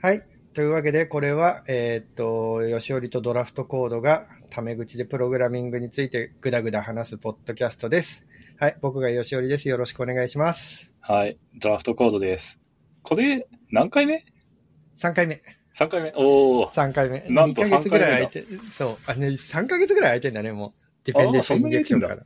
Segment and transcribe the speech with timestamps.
[0.00, 0.22] はい。
[0.54, 8.24] というわけで、これは、えーっと、吉織とドラフトコードが、タメ口でプログラミングについてぐだぐだ話すポッドキャストです。
[8.58, 8.76] はい。
[8.80, 9.68] 僕が吉織です。
[9.68, 10.92] よろしくお願いします。
[11.00, 11.36] はい。
[11.60, 12.60] ドラフトコードです。
[13.02, 14.24] これ、何回目
[15.00, 15.42] ？3回目。
[15.76, 16.70] ?3 回目おー。
[16.70, 17.24] 3回目。
[17.28, 18.96] なんと2ヶ月ぐらい空い3て、そう。
[19.06, 20.72] あ、ね、3ヶ月ぐらい空いてんだね、もう。
[21.06, 22.18] ディペンデンションインジェクションから。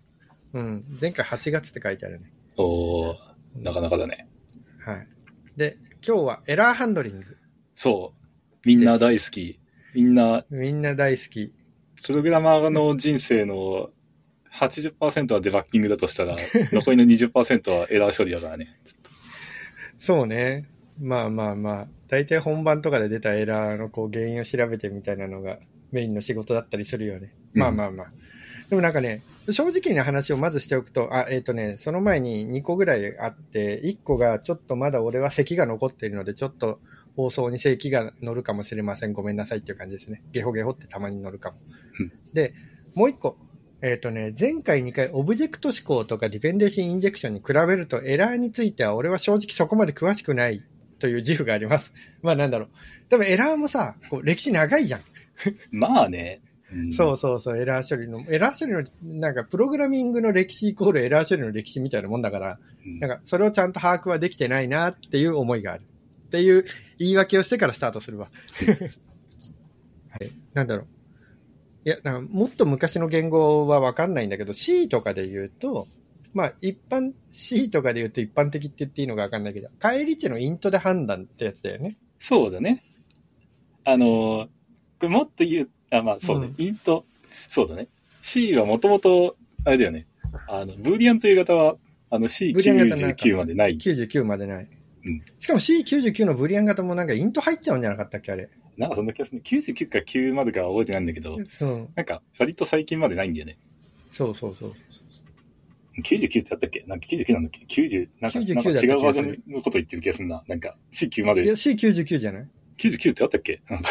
[0.53, 0.85] うん。
[1.01, 2.31] 前回8月って書いてあるね。
[2.59, 3.15] おー。
[3.57, 4.29] なかなかだね。
[4.85, 5.09] はい。
[5.57, 7.39] で、今日はエラーハンドリング。
[7.83, 8.59] そう。
[8.65, 9.59] みんな大好き。
[9.93, 11.53] みんな、みんな大好き。
[12.07, 13.91] プログラマーの人生の
[14.55, 16.37] 80%はデバッキングだとしたら、
[16.71, 18.79] 残りの20%はエラー処理だからね。
[19.99, 20.69] そうね。
[21.01, 21.89] まあまあまあ。
[22.07, 25.59] 大体本番とかで出たエラーのこう原因を調べてみたいなのが
[25.91, 27.35] メインの仕事だったりするよね。
[27.55, 28.13] うんまあまあまあ。
[28.71, 36.79] でもなんかね、正直な話をまずしておくと、あ、えっ、とね、その前に2個ぐらいあって、1個がちょっとまだ俺は咳が残っているので、ちょっと
[37.17, 39.13] 放送に咳が乗るかもしれません。
[39.13, 40.23] ごめんなさいっていう感じですね。
[40.33, 41.59] ゲホゲホってたまに乗るかも。
[42.01, 42.55] うんで、
[42.95, 43.37] もう1個。
[43.85, 50.63] えっ、とね、前回2回、オブジェクト思考とかディペンデンシーインジェクションに比べると、エラーについては俺は正直そこまで詳しくない
[51.01, 51.93] という自負があります。
[52.23, 52.69] まあなんだろう。
[53.09, 55.01] 多分エラーもさ、こう歴史長いじゃん。
[55.73, 56.41] まあね。
[56.73, 65.85] うんそうそうそう、エラー処理の、エラー処理の、なんかプログラミングの歴史イコールエラー処理の歴史みたいなもんだから、うんなんかそれをちゃんと把握はできてないなっていう思いがある。
[66.33, 66.65] っていう
[66.99, 68.29] 言い訳をしてからスタートするわ。
[70.09, 70.31] はい。
[70.55, 70.87] なんだろう。
[71.85, 75.89] いや、なんかもっと昔の言語はわかんないんだけど、C とかで言うと、
[76.33, 81.99] まあ一般、C とかで言うと一般的って言っていいのかわかんないけど、帰り値のイントで判断ってやつだよね。
[82.19, 82.83] そうだね。
[83.85, 84.09] あのー、
[84.47, 84.49] こ
[85.03, 87.05] れもっと言う、あ、まあそうね、うんイント、
[87.51, 87.89] そうだね。
[88.23, 90.07] C はもともと、あれだよね。
[90.49, 91.77] あの、ブーリアンという型は、
[92.09, 93.77] あのブーリアン型なんか C99 までない。
[93.77, 94.69] 99までない。
[95.05, 98.49] うんしかも C99 のブリアン型もなんかイント入っちゃうんじゃなかったっけあれ。
[98.79, 99.43] なんかそんな気がするね。
[99.45, 101.89] 99か9までかは覚えてないんだけど、そう。
[101.95, 103.59] なんか割と最近までないんだよね。
[104.11, 104.73] そうそうそう。
[106.03, 106.85] 99ってあったっけ？
[106.87, 110.43] なんか99なんだっけ ?90、なんか99なんか違うバージョンのこと言ってる気がするな。
[110.49, 112.49] なんか C9 までいや、C99 じゃない
[112.79, 113.61] ？99ってあったっけ？
[113.69, 113.91] なんか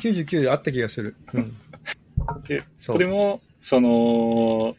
[0.00, 1.14] ?C99 あった気がする。
[1.34, 1.56] うん。
[2.48, 4.76] で、そうこれも、その、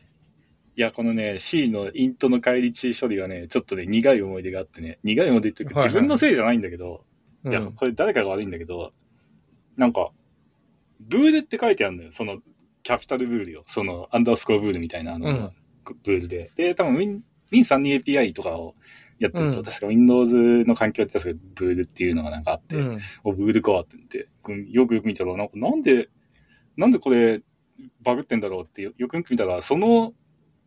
[0.75, 7.06] いや、このね、C のイントの返り値処理はね、ちょっとね、苦い思い出があってね、苦い思い出っていうか、はいはい自分のせいじゃないんだけど、
[7.44, 8.91] うんいや、これ誰かが悪いんだけど、
[9.78, 10.11] なんか、
[11.00, 12.11] ブールって書いてあるのよ。
[12.11, 12.39] その、
[12.84, 13.63] キャピタルブールよ。
[13.67, 15.51] その、アンダースコアブールみたいな、あの、うん
[16.03, 16.51] ブールで。
[16.56, 17.19] で、多分 Win、
[17.51, 18.73] Win32 API とかを
[19.19, 20.34] やってると、うん確か Windows
[20.66, 23.00] の環境って確かブールっていうのがなんかあって、うん。
[23.23, 26.09] お、ブールかって言って、こうよくよく見たら、なんか、なんで、
[26.78, 27.41] なんでこれ、
[28.01, 30.13] バグってんだろうってよよくよく見たら、その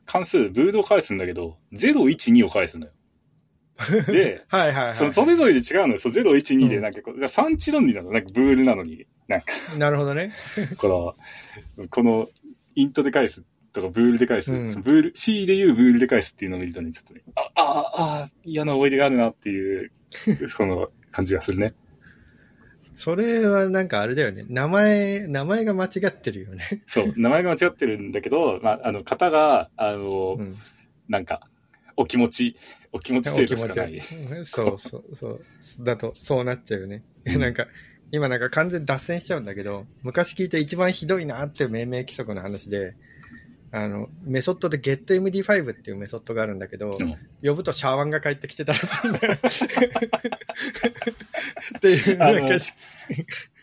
[0.06, 2.93] 関数、ブールを返すんだけど、012を返すのよ。
[4.06, 4.94] で、はいはいはい。
[4.94, 5.99] そそれぞれで違うのよ。
[5.99, 8.11] そう、012で、うんなんかこう、産地論理なの。
[8.11, 9.47] なんかブールなのに、なんか、
[9.78, 10.33] なるほどね。
[10.78, 11.17] こ
[11.77, 12.28] の、この、
[12.75, 19.91] イントで返すとか、ブールで返す、うんそのブール、C で言うブールで返すっていうのを見るとね、ちょっとね、あ、あ、あ、あ嫌な思い出があるなっていう、
[20.49, 21.75] その感じがするね。
[22.97, 24.45] それはなんかあれだよね。
[24.49, 26.83] 名前、名前が間違ってるよね。
[26.87, 30.57] そう、名前が間違ってるんだけど、まあ、あの、型が、あの、うん。
[31.09, 31.41] なんか、
[31.97, 32.56] お気持ち、
[32.93, 34.03] お気持ち程度しかない。
[34.45, 35.45] そうそうそう。
[35.81, 37.05] だと、そうなっちゃうよね。
[37.27, 37.67] うんなんか、
[38.12, 42.95] 今なんか完全に脱線しちゃうんだけど、昔聞いた一番ひどいなっていう命名規則の話で、
[43.76, 49.34] あの、メソッドで getMD5 っていうメソッドがあるんだけど、うん呼ぶとシャワンが帰ってきてたらしいんだよ。
[51.76, 52.59] っていう、なんか、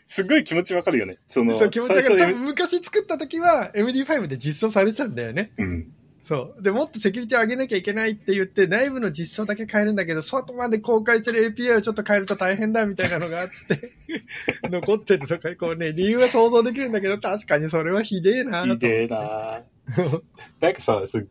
[0.06, 1.18] すっごい気持ちわかるよね。
[1.28, 5.50] その、そう気持ちが最初多分昔作った時は MD5 で実装されてたんだよね。
[5.58, 5.92] うん。
[6.22, 6.62] そう。
[6.62, 13.92] で、もっとセキュリティを上げなきゃいけないって言って、内部の実装だけ変えるんだけど、外まで公開してる API をちょっと変えると大変だみたいなのがあって、
[14.70, 19.64] 残ってるとか、こうね、理由は想像できるんだけど、確かにそれはひでえなひでえな
[20.60, 21.26] なんかさ、す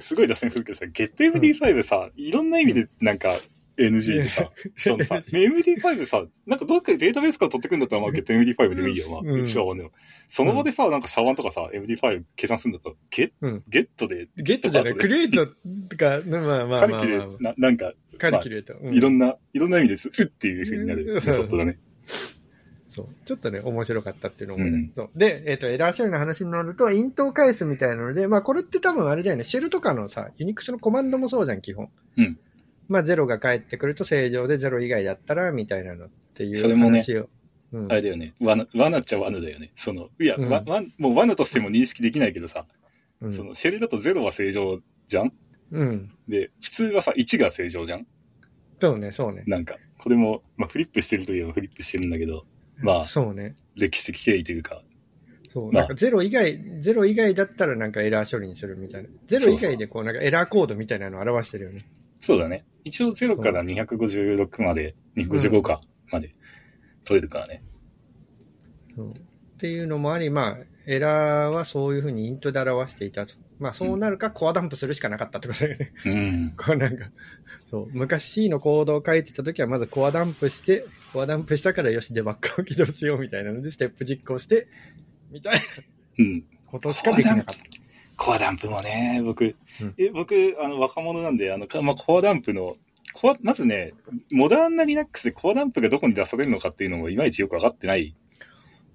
[0.00, 3.36] すごい脱線するけどさ、GetMD5 さ、いろんな意味でなんか
[3.76, 9.90] NG でさ、 そのさ、MD5 さ、なんかどっかでデータベースから取ってくんだったら、まあ GetMD5 でもいいよ、まあ、うん一応はね。
[10.28, 13.64] その場でさ、なんかシャワンとかさ、MD5 計算するんだったら、ゲッ、うん。
[13.68, 18.74] ゲットで、ゲットじゃない、クリエイトとか、まあまあまあカまあ、リキュレな、なんか、カリキュレート。
[18.80, 18.94] うん。
[18.94, 21.04] いろんな、いろんな意味です、うっていう風になる。
[21.04, 21.14] うん。
[21.14, 21.78] メソッドだね。
[22.92, 23.06] そう。
[23.24, 24.82] ちょっとね、面白かったっていうのを思い出す。
[24.82, 31.88] うんそうで、えっ、と、エラー処理の話になると、イントを返すみたいなので、まあ、これって多分あれだよね、シェルとかのさ、ユニックスのコマンドもそうじゃん、基本。
[32.18, 32.38] うん。
[32.88, 37.22] まあ、ゼロが返ってくると正常でゼロ以外だったら、みたいなのっていうそれもね話を。
[37.72, 38.34] うんあれだよね。
[38.38, 39.72] 罠、罠っちゃ罠だよね。
[39.76, 42.66] その、いや、うんわわもう罠としても認識できないけどさ、
[43.22, 45.32] うんその、シェルだと0は正常じゃん？
[45.70, 46.12] うん。
[46.28, 48.06] で、普通はさ、1が正常じゃん？
[48.78, 49.44] そうね、そうね。
[49.46, 52.44] なんか、これも、まあ、フリップしてるといえばフリップしてるんだけど、
[52.82, 53.56] まあ、そうね。
[53.76, 54.82] 歴史的経緯というか、
[55.52, 55.72] そう。
[55.72, 59.08] まあなんかゼロ以外、ゼロ以外だったらなんかエラー処理にするみたいな。
[59.26, 61.86] ゼロ以外でこうなんかエラーコードみたいなのを表してるよね。
[62.20, 62.64] そうだね。
[62.84, 65.80] 一応0から256まで、255か、
[66.10, 66.34] まで
[67.04, 67.62] 取れるからね。
[68.94, 69.14] そうっ
[69.58, 73.34] ていうのもあり、まあ、エラーはそういうふうにイントで表していたと。
[73.58, 75.92] まあ、そうなるか、コアダンプするしかなかったってことだよね。
[76.04, 76.54] うん。
[76.58, 77.10] こうなんか、
[77.66, 84.66] そう、昔 C のコードを書いてた時は、まずコアダンプして、コアダンプしたからよし、デバッグを起動しようみたいなので、ステップ実行して、
[85.30, 85.60] みたいな
[86.18, 86.44] うん。
[86.66, 87.54] ことしかできなかった。
[88.16, 92.76] コアダンプもね、僕、うんえ僕、あの、若者なんで、あの、まあ、コアダンプの、
[93.14, 93.92] コア、まずね、
[94.30, 98.14] モダンな Linux でコアダンプがどこに出されるのかっていうのもいまいちよくわかってない。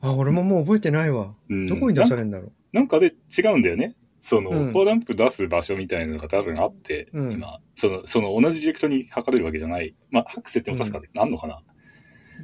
[0.02, 1.34] あ、俺ももう覚えてないわ。
[1.50, 1.68] うん。
[1.68, 2.52] どこに出されるんだろう。
[2.74, 3.96] なんかで違うんだよね。
[4.22, 9.96] その、うんコアダンプ出す場所みたいなのが多分あって、うん今、その、その同じディレクトに測れるわけじゃない。
[10.12, 11.62] まあ、ハクセっても確かあんのかな、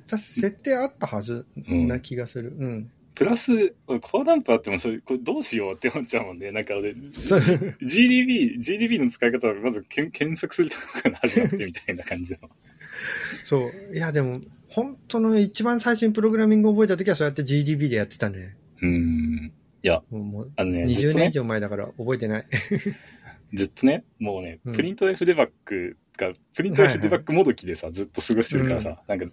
[0.08, 2.56] 確か設定あったはずうんな気がする。
[2.58, 2.92] うん。
[3.16, 6.52] プラス、コアダンプあってもそれ、これどうしようって思っちゃうもんね。
[6.52, 12.50] なんか俺、GDB、GDB の使い方をまず検検索するところから始まってみたいな感じの。
[13.44, 13.96] そう。
[13.96, 18.56] いや、でも、本当の一番最初にプログラミングを覚えた時はそうやって GDB でやってたね。
[18.82, 19.52] うーん。
[19.84, 22.48] いや、もうあのね、ずっ20年以上前だから覚えてない。
[23.54, 29.26] ずっとね、もうね、うんプリント F デバッグが、プリント F デバッグもどきでさ、ずっと過ごしてるからさ、なんか、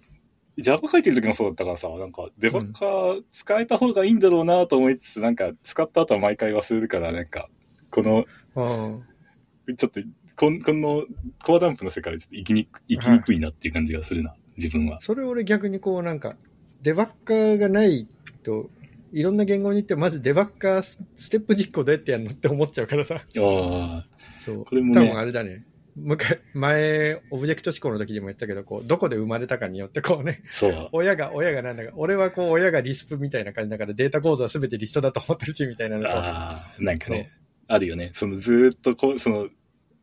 [0.57, 7.49] Java 書いてる時もそうだったからさ、なんか、デバッカー使えた方がいいんだろうなと思いつつ、なんか、使った後は毎回忘れるから、なんか、
[7.89, 8.25] この、
[8.55, 9.75] うん。
[9.75, 10.01] ちょっと、
[10.35, 11.05] こんこの、
[11.43, 14.99] コアダンプの世界でちょっと生きにく、生きにくいなっていう感じがするな、自分は。
[15.01, 16.35] それ俺逆にこうなんか、
[16.81, 18.07] デバッカーがない
[18.43, 18.69] と、
[19.13, 23.15] いろんな言語に行って、まずデバッカースステップ実行どうやってやるのって思っちゃうからさ。
[23.15, 24.03] ああ、
[24.39, 24.65] そう。
[24.65, 25.65] これもね多分あれだね。
[25.95, 30.89] 昔、前、オブジェクト思考の時にも言ったけど、こう、どこで生まれたかによって、こうね、そう。
[30.91, 37.31] 親が、親がなんだか、俺はこう、親がリスプみたいな感じだから、データ構造は全てリストだと思ってるし、みたいなのとああ、なんかね、
[37.67, 38.11] あるよね。
[38.15, 39.47] そのずーっとこう、その、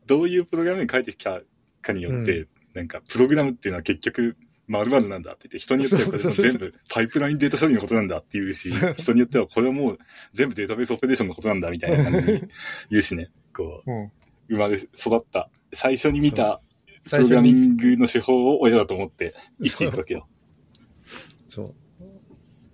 [0.05, 1.41] どういうプログラムに書いてきた
[1.81, 4.37] かによって、うなんか、プログラムっていうのは結局、
[4.69, 9.99] 〇〇なんだって言って、人によってはこれ全部パイプラインデータ処理のことなんだって言うし、 人によってはこれはもう
[10.33, 12.43] 全部データベースオペレーションのことなんだみたいな感じに
[12.91, 14.03] 言うしね、こうん。
[14.03, 14.11] う、
[14.49, 16.61] 生まれ育った、最初に見た
[17.09, 20.27] プログラミに、ングの手法を親だと思って生きていくわけよ。
[21.49, 21.75] そう。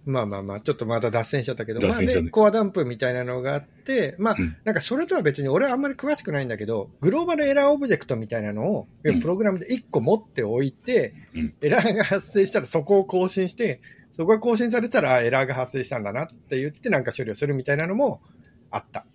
[0.06, 13.82] まあまあまあ、ちょっとまた脱線しちゃったけど、まあねね、コアダンプみたいなのがあって、まあ、うんなんかそれとは別に、俺はあんまり詳しくないんだけど、 global error object みたいなのを、うんプログラムで1個持っておいて、うんエラーが発生したらそこを更新して、
[14.12, 18.22] そこが更新されたら、あエラーが発生したんだなって言ってなんか処理をするみたいなのも
[18.70, 19.08] あった。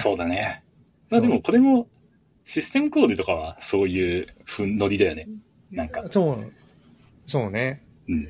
[0.00, 0.62] そうだね。
[1.10, 1.88] まあでもこれも、
[2.46, 5.28] システムコールとかはそういうふんノリだよね。
[5.70, 6.04] なんか。
[6.08, 6.52] そう、
[7.26, 7.82] そうね。
[8.08, 8.28] うん。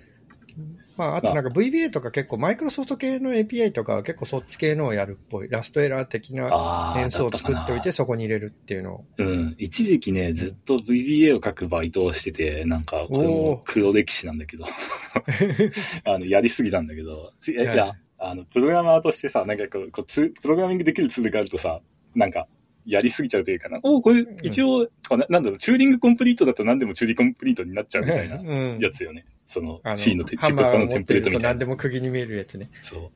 [0.96, 5.48] まあ、あとなんか VBA とか結構、マイクロソフト系の API とかは結構そっち系のをやるっぽい。
[5.50, 9.04] ラストエラー的なああ、変数を作っておいて、そこに入れるっていうのを。
[9.18, 9.54] なうん。
[9.58, 14.64] 一時期ね、ずっと VBA を書くバイトをしてて、なんか、これも黒歴史なんだけど、
[16.04, 21.80] あの、やりすぎたんだけど、いや、いやあの、プログラマーとしてさ、なんかこう、こうツプログラミングできるツールがあるとさ、
[22.14, 22.48] なんか、
[22.86, 23.80] やりすぎちゃうというかな。
[23.82, 29.26] おこれ、一応、ななんだろう、チューリングコンプリートだと何でもチューリングコンプリートになっちゃうみたいなうんやつよね。
[29.46, 31.64] そのあ、の C のテハ C ンプロのテンプレートみたいな何で。
[31.64, 32.70] も釘に見えるやつね。
[32.82, 33.10] そ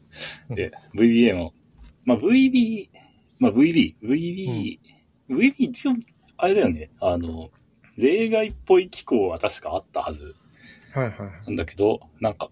[0.50, 0.54] う。
[0.54, 1.54] で、VBA も、
[2.04, 2.88] まあ VB、
[3.38, 4.78] まあ VB、VB、
[5.30, 5.92] VB 一応、
[6.36, 7.50] あれだよね、あの、
[7.96, 10.34] 例外っぽい機構は確かあったはず
[10.92, 11.16] はいはい。
[11.46, 12.48] なんだけど、なんか、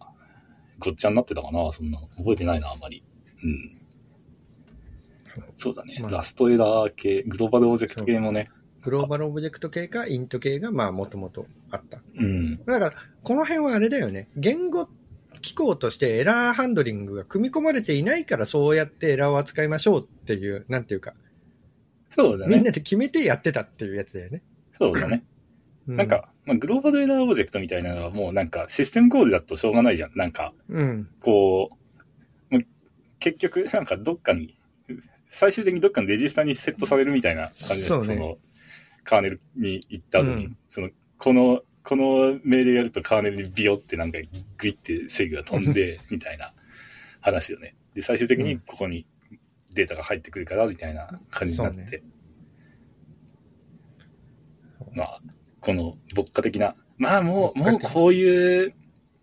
[0.79, 2.09] ごっちゃになってたかな、そんなの。
[2.17, 3.03] 覚えてないな、あんまり。
[3.43, 3.78] うん。
[5.57, 5.99] そうだね。
[6.01, 8.51] まあ last error 系、 global object 系もね。
[8.83, 12.01] グローバルオブジェクト系か、 int 系が、まあ、もともとあった。
[12.17, 12.65] うん。
[12.65, 12.93] だから、
[13.23, 14.29] この辺はあれだよね。
[14.37, 14.89] 言語
[15.41, 21.15] 機構としてエラーハンドリングが組み込まれていないから、そうやってエラーを扱いましょうっていう、なんていうか、
[22.11, 22.57] そうだね。
[22.57, 24.43] みんなで決めてやってたっていうやつだよね。
[24.79, 25.25] そうだね。
[25.87, 30.13] うなん、か、まあ、 global error object みたいなのはもうなんかシステムコールだとしょうがないじゃん。
[30.15, 31.09] なんか、うん。
[31.21, 31.71] こ
[32.51, 32.61] う、ま
[33.21, 34.58] 結局、なんかどっかに、
[35.31, 38.17] 最終的にどっかのレジスタにセットされるみたいな感じで、そうね。
[38.17, 38.39] の、
[39.05, 40.57] カーネルに行った後に、うん。
[40.69, 44.19] その、この、この命令やるとカーネルにビヨってなんか
[44.59, 46.53] グイって制御が飛んで、みたいな
[47.21, 47.75] 話よね。
[47.95, 49.07] で、最終的にここに
[49.75, 52.03] データが入ってくるから、みたいな感じになって。
[54.79, 55.21] そうまあ、
[55.61, 58.75] この牧歌的な、まあもう、もうこういう、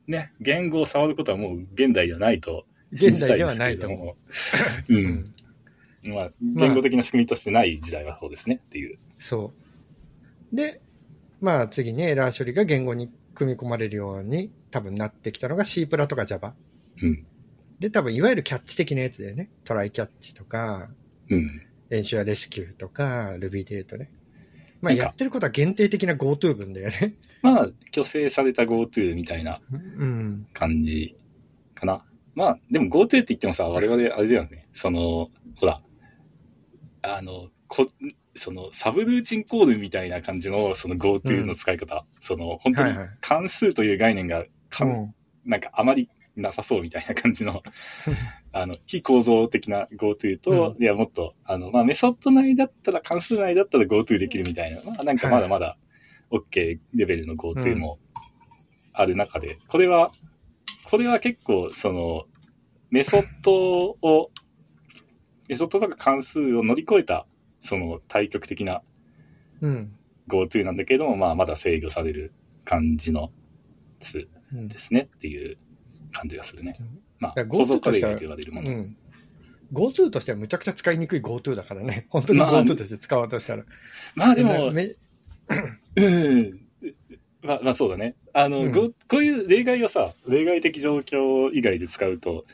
[0.07, 2.65] ね、言語を触ることはもう現代ではないと。
[2.91, 3.87] 現代ではないと。
[3.87, 4.17] 思
[4.89, 4.89] う。
[4.93, 5.25] うん。
[6.13, 8.95] まあ、言語的な仕組みとしてない時代はそうですねっていう。
[8.95, 8.99] う。
[9.17, 9.53] そ
[10.51, 10.55] う。
[10.55, 10.81] で、
[11.41, 16.53] まあ次ね、エラー処理が言語に組み込まれるように多分なってきたのが C プラとか Java。
[17.01, 17.25] うん。
[17.79, 19.49] で、多分いわゆるキャッチ的なやつだよね。
[19.65, 20.89] トライキャッチとか、
[21.29, 21.61] うん。
[21.89, 24.09] 練習やレスキューとか、Ruby で言うとね。
[24.81, 27.15] まあやってることは限定的な GoTo 文だよね。
[27.41, 30.47] まあ、虚勢された GoTo みたいなうん。
[30.53, 31.15] 感じ
[31.73, 32.03] かな。
[32.33, 34.67] まあ、でも GoTo って言ってもさ、我々あれだよね。
[34.73, 35.81] その、ほら、
[37.05, 37.87] あの、こ、
[38.35, 42.05] その、サブルーチンコールみたいな感じの、その GoTo の使い方。
[42.21, 43.09] その、本当にはいはい。
[43.21, 45.15] 関数という概念がかん、うん。
[45.45, 47.63] なんかあまりなさそうみたいな感じの、
[48.51, 55.77] あの、非構造的な GoTo と、ういや、もっと、あの、まあ、メソッド内だったら、関数内だったら GoTo できるみたいな、まあ、なんかまだまだ
[56.31, 57.99] OK レベルの GoTo も
[58.93, 60.11] ある中で、これは、
[60.83, 62.25] これは結構、その、
[62.89, 63.53] メソッド
[64.01, 64.31] を、
[65.47, 67.25] メソッドとか関数を乗り越えた、
[67.61, 68.81] その対極的な
[69.61, 69.95] うん。
[70.27, 72.33] GoTo なんだけども、まあ、まだ制御される
[72.63, 73.31] 感じの
[73.99, 75.57] ツうんですねっていう
[76.11, 76.77] 感じがするね。
[77.19, 78.71] まあ、構造化例外と言われるもの。
[78.71, 78.97] うん。
[79.73, 82.07] GoTo としてはむちゃくちゃ使いにくい GoTo だからね。
[82.09, 83.65] 本当にまあ GoTo として使おうとしたら。
[84.15, 84.95] まあでも、め
[85.95, 86.61] うん。
[87.41, 88.15] まあ、まあそうだね。
[88.33, 92.45] あの、うんごこういう例外をさ、例外的状況以外で使うと、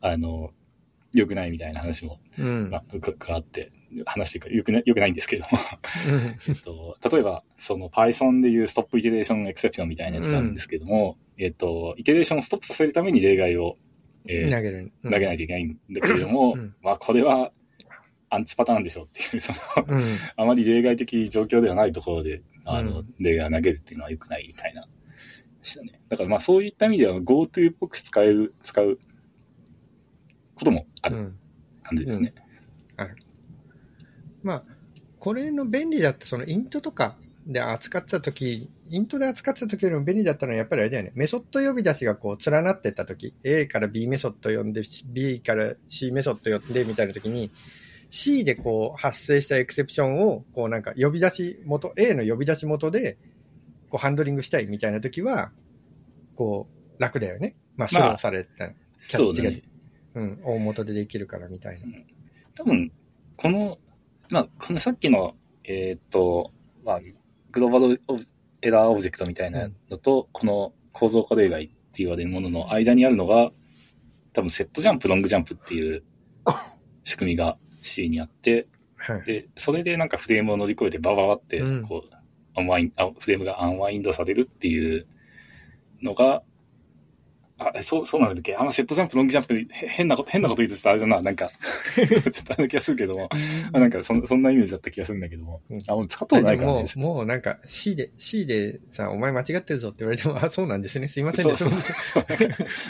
[0.00, 0.52] あの、
[1.12, 2.70] 良くないみたいな話も、うん。
[2.70, 3.72] まあ、ががあって、
[4.06, 5.58] 話していうか、良くない、良くないんですけれども、
[6.48, 13.76] えっと、例えば、その Python でいうストップイテレーションエクセプションみたいなやつがあるんですけども、えっと、イテレーションをストップさせるために例外を、
[14.28, 14.92] えー投げる。
[15.02, 17.52] 投げないといけないんだけれども、うんまあこれは
[18.28, 20.02] アンチパターンでしょっていう、その、うん。
[20.36, 24.88] あまり例外的状況ではないところで、あの、うん例外を投げるっていうのは良くないみたいな、で
[25.62, 26.00] したね。
[26.08, 28.98] だからまあそういった意味では GoTo っぽく使える、使う
[30.60, 31.38] こともあるうん。
[31.82, 32.34] 感じですね。
[34.42, 34.64] まあ、
[35.18, 41.12] これの便利だった、そのイントとかで扱ってた時イントで扱ってた時よりも便利だったのはやっぱりあれだよね。
[41.14, 47.52] メソッド呼び出しがこう連なってった時 A から B メソッド呼んで、B から C メソッド呼んでみたいな時に、
[48.10, 53.16] C でこう発生した exception を、こうなんか呼び出し元、A の呼び出し元で、
[53.90, 55.52] こうハンドリングしたいみたいな時は、
[56.34, 57.54] こう楽だよね。
[57.76, 58.74] まあ、 throw された、キャッ
[59.08, 59.62] チが、そうだね。
[60.14, 61.86] うん、大元でできるからみたいな。
[62.54, 62.92] 多分、
[63.36, 63.78] この、
[64.28, 66.52] まあ、このさっきの、えーっと、
[66.84, 67.00] まあ、
[67.52, 68.24] グローバルオブ
[68.62, 73.50] error object みたいなのと、この構造化例外って言われるものの間にあるのが、
[74.32, 76.02] 多分セットジャンプ、ロングジャンプっていう
[77.04, 79.22] 仕組みが C にあって、はい。
[79.22, 82.14] で、それでなんかフレームを乗り越えてバババってうん、こう、
[82.58, 85.06] アンワイン、あフレームがアンワインドされるっていう
[86.02, 86.42] のが、
[87.62, 88.56] あ、そう、そうなんだっけ？
[88.56, 91.50] あのセットジャンプ、ロングジャンプ、へ変なこと、変なこと言うとしたらあれだな、なんか、
[91.94, 93.28] ちょっとあの気がするけども、
[93.72, 95.82] あなんかそんそんなイメージだった気がするんだけども、うん。
[95.86, 96.72] あ、もう使ったことないからね。
[96.74, 101.08] もう、もうなんか C で、C でさ、お前間違ってるぞって言われても、あ、そうなんですね。
[101.08, 101.54] すいませんね。
[101.54, 101.80] そうそう。
[101.80, 102.18] す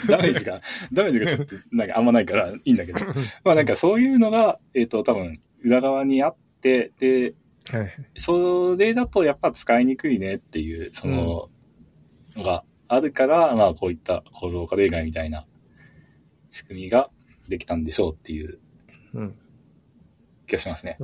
[0.05, 0.61] いダメージが、
[0.93, 2.99] ダメージがちょっと、なんかあんまないからいいんだけど、
[3.43, 7.33] まあなんかそういうのが、えっ、と、多分、裏側にあって、で、
[7.69, 7.93] はい。
[8.17, 11.49] それだとやっぱ使いにくいねっていう、その、
[12.35, 12.63] のが
[12.93, 15.45] あるから、まあこういった構造化例外みたいな
[16.51, 17.09] 仕組みが
[17.47, 18.59] できたんでしょうっていう
[19.13, 19.35] うん。
[20.45, 20.97] 気がしますね。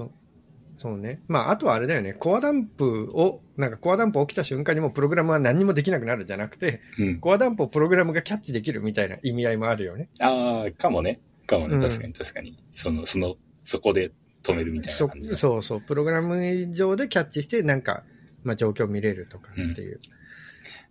[0.80, 1.22] そうね。
[1.30, 2.14] まあ、あとはあれだよね。
[2.14, 7.20] コアダンプを、なんかコアダンプ起きた瞬間にもうプログラムは何にもできなくなるじゃなくて、うん。
[7.20, 10.10] コアダンプをプログラムがキャッチできるみたいな意味合いもあるよね。
[10.20, 11.22] ああ、かもね。
[11.46, 11.76] かもね。
[11.76, 12.58] うん確かに確かに。
[12.76, 14.12] その、その、そこで
[14.44, 15.38] 止めるみたいなそ感じの。
[15.38, 15.82] そうそう。
[15.82, 18.04] プログラム上でキャッチして、なんか、
[18.44, 20.02] まあ、状況見れるとかっていう。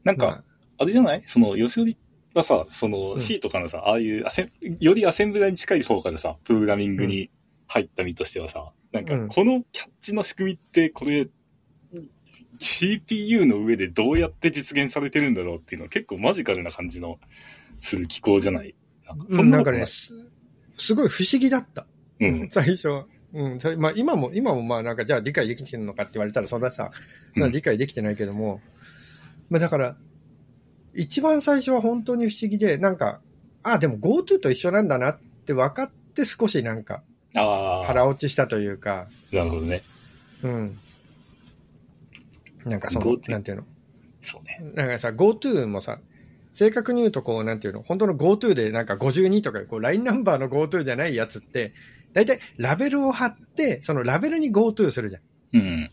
[0.03, 1.23] なんか、まああれじゃない？
[1.27, 1.97] その、吉織
[2.35, 7.31] はさ、そのうん C とかのさ、ああいうアセン、よりアセンブラに近い方からさ、プログラミングに
[7.67, 11.29] 入った身としてはさ、なんかうん、このキャッチの仕組みって、これ、
[12.59, 17.19] CPU の上でどうやって実現されてるんだろうっていうのは結構マジカルな感じの
[17.81, 18.75] する機構じゃない？
[19.07, 19.85] なんかそうんん、なんかね。
[19.87, 20.13] す
[20.79, 21.87] すごい不思議だった。
[22.21, 22.49] うん。
[22.53, 23.07] 最初は。
[23.35, 26.91] うん、それまあ今も、今もまあなんかじゃあ理解できてるのかって言われたらそれはさ、
[27.35, 28.63] うんまあ理解できてないけども、
[29.51, 29.97] まあだから、
[30.97, 33.21] 一番最初は本当に不思議で、なんか、
[33.63, 37.03] あ、でも GoTo と一緒なんだなって分かって少しなんか
[37.35, 39.83] 腹落ちしたというか、なるほどね。
[40.43, 40.79] うん。
[42.65, 43.65] なんかその、なんていうの？
[44.23, 44.61] そうね。
[44.75, 45.99] なんかさ、GoTo もさ、
[46.53, 51.75] 正確に言うとこう、なんていうの、本当の GoTo でなんか52とか、こう、ラインナンバーの GoTo じゃないやつって、
[52.13, 55.23] 大体ラベルを貼って、そのラベルに GoTo するじゃん。
[55.53, 55.91] うん。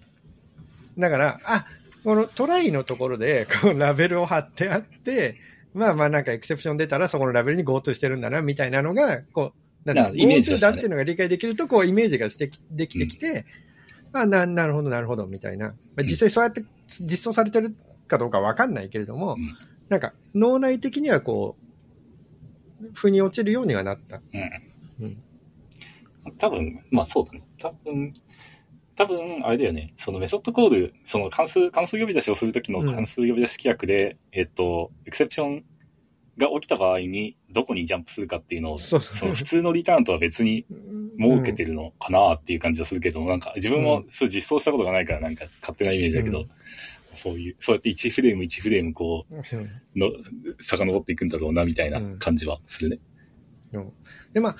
[0.97, 1.65] だから、あ、
[2.03, 5.35] このトライのところで、 こう、ラベルを貼ってあって、
[5.73, 13.45] まあまあなんかエクセプション出たらそこのラベルに GoTo してるんだな、みたいなのが、こう、なんだあイメージと GoTo だっていうのが理解できると、こう、イメージがしてきできてきて、
[14.11, 15.69] あな、なるほど、なるほど、みたいな。
[15.95, 16.63] まあ、実際そうやって
[17.01, 17.75] 実装されてる
[18.07, 19.57] かどうかわかんないけれども、うん
[19.89, 21.55] なんか脳内的にはこ
[22.81, 24.21] う、腑に落ちるようにはなった。
[24.33, 24.37] う
[25.03, 25.05] ん。
[25.05, 25.23] うん
[26.37, 27.43] 多分、まあそうだね。
[27.59, 28.13] 多分、
[28.95, 29.93] 多分、あれだよね。
[29.97, 32.87] そのメソッドコール、その関数、関数呼び出しをするときのうん。
[32.87, 35.63] 関数呼び出し規約で、えっと、エクセプション
[36.37, 40.65] が起きた場合に、どこにジャンプするかっていうのを、その普通のリターンとは別に
[41.19, 46.49] 設けてるのかなっていう感じはするけど、なんか自分もそう実装したことがないから、なんか勝手なイメージだけど、うん。
[47.13, 49.39] そういう、そうやって1フレーム1フレームこうん。
[49.39, 49.43] う、
[49.95, 50.11] の、
[50.59, 52.99] 遡っていくんだろうな、みたいな感じはするね。
[54.33, 54.55] で、まあ、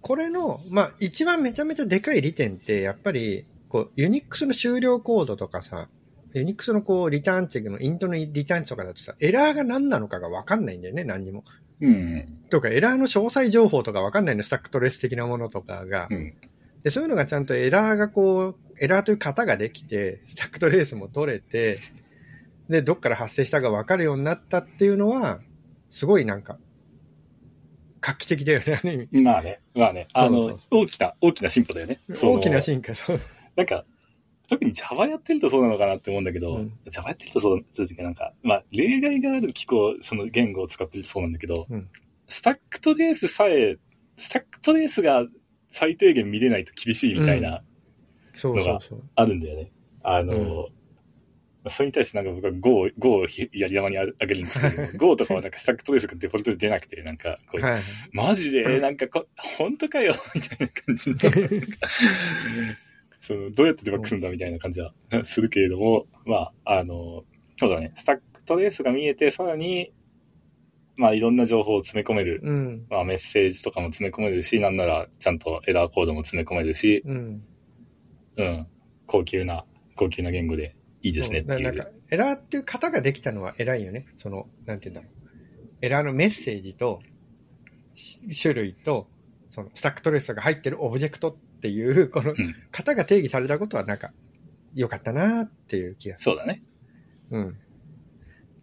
[0.00, 5.88] これの、まあ、一番めちゃめちゃでかい利点って、やっぱり、こう、ユニックスの終了コードとかさ、
[6.34, 11.42] ユニックスのこう、リターンチェックのイントのリターン値とかだとさ、エラーが何なのかがわかんないんだよね、何にも。
[11.80, 12.44] うん。
[12.50, 16.08] とか、エラーの詳細情報とかわかんないの、スタックトレス的なものとかが。
[16.10, 16.34] うん。
[16.82, 21.78] で、そういうのがちゃんとエラーがこう、エラーという型ができて、スタックトレースも取れて、
[22.68, 25.40] で、どっから発生したか分かるようになったっていうのは、
[25.88, 26.58] すごいなんか、
[28.02, 29.22] 画期的だよね、ある意味。
[29.22, 32.00] まあね、まあね、あの、そうそう大きな、大きな進歩だよね。
[32.22, 33.20] 大きな進化、そう。
[33.56, 33.84] なんか、
[34.48, 41.88] 特に Java やってるとそうなのかなって思うんだけど、うん Java やってるとそう、そういう時なんか、まあ、例外がある機構、その言語を使ってるとそうなんだけど、うん
[42.28, 43.76] スタックトレースさえ、
[44.16, 45.26] スタックトレースが
[45.70, 47.62] 最低限見れないと厳しいみたいな、
[48.34, 49.02] そうそうそう。
[49.16, 49.70] あるんだよね。
[50.02, 50.46] あの、うん
[51.64, 57.82] まあそれに対してなんか僕は Go を、Go をひやり玉にあげるんですけど、 Go とかはなんかスタックトレースがデフォルトで出なくて、なんかこう、はい。
[58.12, 61.16] マジでなんかこ、本当かよみたいな感じの。
[63.22, 64.92] その、どうやってデバッグするんだみたいな感じは
[65.24, 67.24] するけれども、まあ、あの、
[67.56, 69.92] そうだね、 stack trace が見えて、さらに、
[70.96, 72.40] まあ、いろんな情報を詰め込める。
[72.42, 72.86] うん。
[72.90, 77.42] まあ、メッセージとかも詰め込めるし、なんなら、ちゃんとエラーコードも詰め込めるし、うん。
[78.36, 78.66] うん、
[79.06, 79.64] 高級な、
[79.96, 81.60] 高級な言語でいいですねっていう。
[81.62, 84.06] なんか、エラーっていう型ができたのは偉いよね。
[84.18, 85.76] その、なんて言うんだろう。
[85.80, 87.00] エラーのメッセージと、
[87.94, 89.08] し種類と、
[89.50, 94.12] その、 stack trace が入ってるオブジェクトっていう、 このうん、型が定義されたことはなんか、
[94.74, 96.32] 良かったなっていう気がする。
[96.32, 96.62] そうだね。
[97.30, 97.56] うん。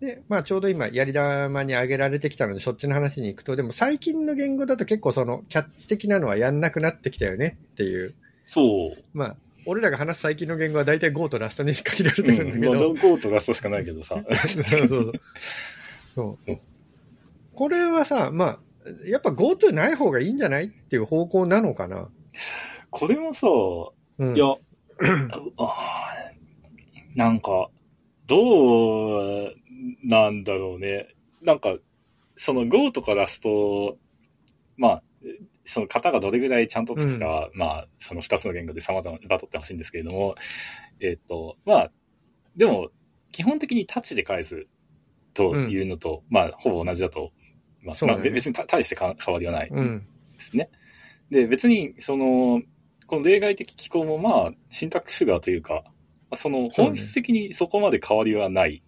[0.02, 8.16] で、まあちょうど今、やり玉に挙げられてきたので、そっちの話に行くと、でも最近の言語だと結構その、キャッチ的なのはやんなくなってきたよねっていう。
[8.46, 9.04] そう。
[9.14, 12.94] まあ、俺らが話す最近の言語は大体 Go とラストに限られてうん、るんだけまあ、ど。
[12.96, 14.24] Go とラストしかないけどさ。
[14.48, 15.12] そうそうそう。
[16.16, 16.60] そう
[17.54, 18.60] これはさ、まあ、
[19.06, 22.08] やっぱ GoTo ない方がいいんじゃないっていう方向なのかな？
[22.92, 23.48] これもさ、
[24.18, 24.56] うん、いや、
[27.16, 27.70] なんか、
[28.28, 29.54] どう
[30.04, 31.16] なんだろうね。
[31.42, 31.76] なんか、
[32.38, 33.98] その Go とかラスト、
[34.78, 35.04] まあ、
[35.66, 40.36] その型がどれぐらいちゃんとつくかは、まあ、その二つの言語で様々にバトってほしいんですけれども、
[41.00, 41.92] えっ、と、まあ、
[42.56, 42.90] でも、
[43.32, 44.68] 基本的にタッチで返す
[45.34, 47.32] というのと、まあ、ほぼ同じだと、
[47.82, 50.08] まあ、ねまあ別にた大してか変わりはないうん。
[50.36, 50.70] ですね。
[51.30, 52.62] で、別に、その、
[53.10, 55.84] この例外的機構もまあ、シンタックシュガーというか、
[56.36, 58.84] その本質的にそこまで変わりはない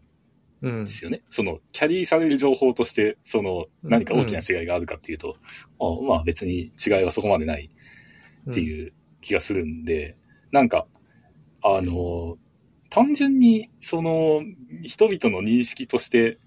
[0.62, 0.92] うんんで。
[0.92, 1.24] すよね。
[1.28, 5.38] その、キャリーされる情報として、その、何か大きな違いがあるかっていうと、
[5.80, 7.72] あまあ別に違いはそこまでない
[8.52, 10.16] っていう気がするんで、
[10.52, 10.86] なんか、
[11.64, 12.38] あの、
[12.92, 14.44] 単純に、その、
[14.84, 16.38] 人々の認識として、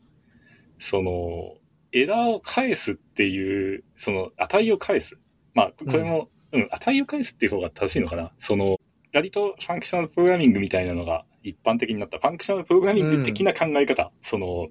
[0.79, 1.57] その、
[1.91, 5.19] エラーを返すっていう、その、値を返す。
[5.55, 8.33] まあ、これも、うん、値を返すっていう方が正しいのかな？
[8.39, 8.79] その、
[9.13, 14.69] 割と functional programming みたいなのが一般的になった、 functional programming 的な考え方、その、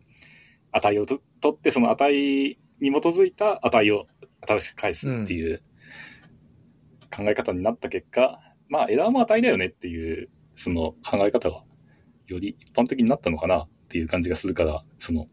[0.72, 4.08] 値をと取って、その値に基づいた値を
[4.48, 5.62] 新しく返すっていう
[7.16, 11.64] 考え方になった結果、まあ、エラーも値だよねっていう、その考え方が、
[12.28, 15.28] より一般的になったのかなっていう感じがするから、その、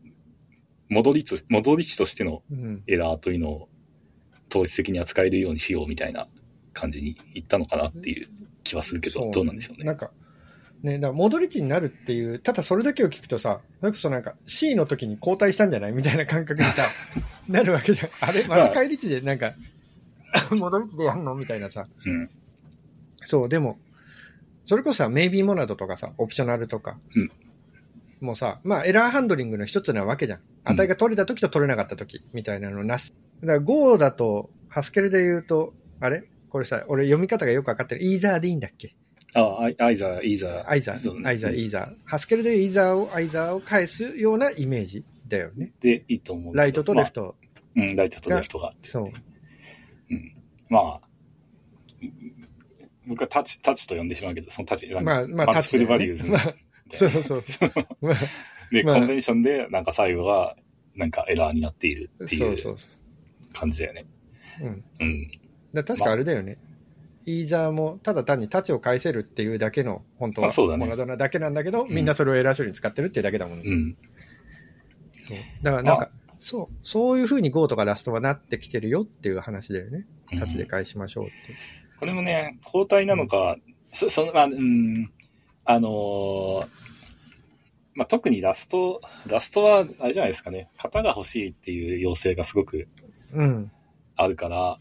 [0.88, 2.82] 戻りと、戻り値としてのうん。
[2.88, 3.68] エラーというのを、
[4.50, 6.28] 統一的に扱えるようにしようみたいな
[6.72, 8.28] 感じにいったのかなっていう
[8.64, 9.84] 気はするけど、そどうなんでしょうね。
[9.84, 10.10] なんか、
[10.82, 15.92] ね、だから戻り値になるっていう、ただそれだけを聞くとさ、それこそなんか C の時に交代したんじゃない？
[15.92, 16.84] みたいな感覚にさ、
[17.48, 18.08] なるわけじゃん。
[18.20, 19.54] あれまた帰り値でなんか、
[20.50, 21.34] 戻り値でやんの？
[21.34, 21.86] みたいなさ。
[22.06, 22.30] うん。
[23.24, 23.78] そう、でも、
[24.64, 27.30] それこそさ、メイビーモナドとかさ、オプショナルとか、うん
[28.20, 30.40] もうさ、まあエラーハンドリングの一つなわけじゃん。
[30.64, 33.14] 値が取れた時と取れなかった時みたいなのなし。
[33.40, 36.28] だから Go だと、ハスケルで言うと、あれ？
[36.50, 38.04] これさ、俺読み方がよくわかってる。
[38.04, 38.94] イーザーでいいんだっけ？
[39.32, 40.68] あ、アイアイザー、イーザー。
[40.68, 41.94] アイザー、そうねアイザー、イーザー。
[42.04, 45.04] ハスケルでイーザーを、アイザーを返すようなイメージ？
[45.28, 45.72] だよね。
[45.80, 46.56] でいいと思う。
[46.56, 47.36] ライトとレフト。
[47.74, 48.74] まあうん、ライトとレフトが。
[48.82, 49.04] そう。
[50.68, 51.00] まあ、
[53.06, 56.30] 僕はタッチ、タッチと呼んでしまうけど、そのタッチ、まあ、まあ、タッチマルチプルバリューズ。
[56.30, 56.54] まあ、
[56.90, 57.70] そうそうそう。
[58.02, 58.14] まあ、
[58.72, 60.56] で、まあコンベンションで、なんか最後は、
[60.96, 62.86] なんかエラーになっているっていうそうそうそ
[63.52, 64.06] 感じだよね。
[64.60, 64.64] う。
[64.64, 64.84] うん。
[65.00, 65.30] うん。
[65.72, 66.58] だ確かあれだよね。
[67.26, 73.64] イーザーもただ単に太刀を返せるっていうだけの本当はあそうだねモナドなだけなんだけど、んみんなそれをエラー処理に使ってるっていうだけだもんね。
[73.66, 73.96] うん。
[75.62, 80.06] だからなんか、そう、そういう風に Go とかラストはなってきてるよっていう話だよね。
[80.30, 81.34] タッチで返しましょうって。
[81.98, 83.56] これもね、交代なのか、
[83.92, 85.12] そ、その、まあ、うん、
[85.66, 86.66] あのー
[87.94, 92.88] まあ、特にラスト、ラストは、あれじゃないですかね、型が欲しいっていう要請がすごく
[93.34, 93.70] うん。
[94.16, 94.78] あるから、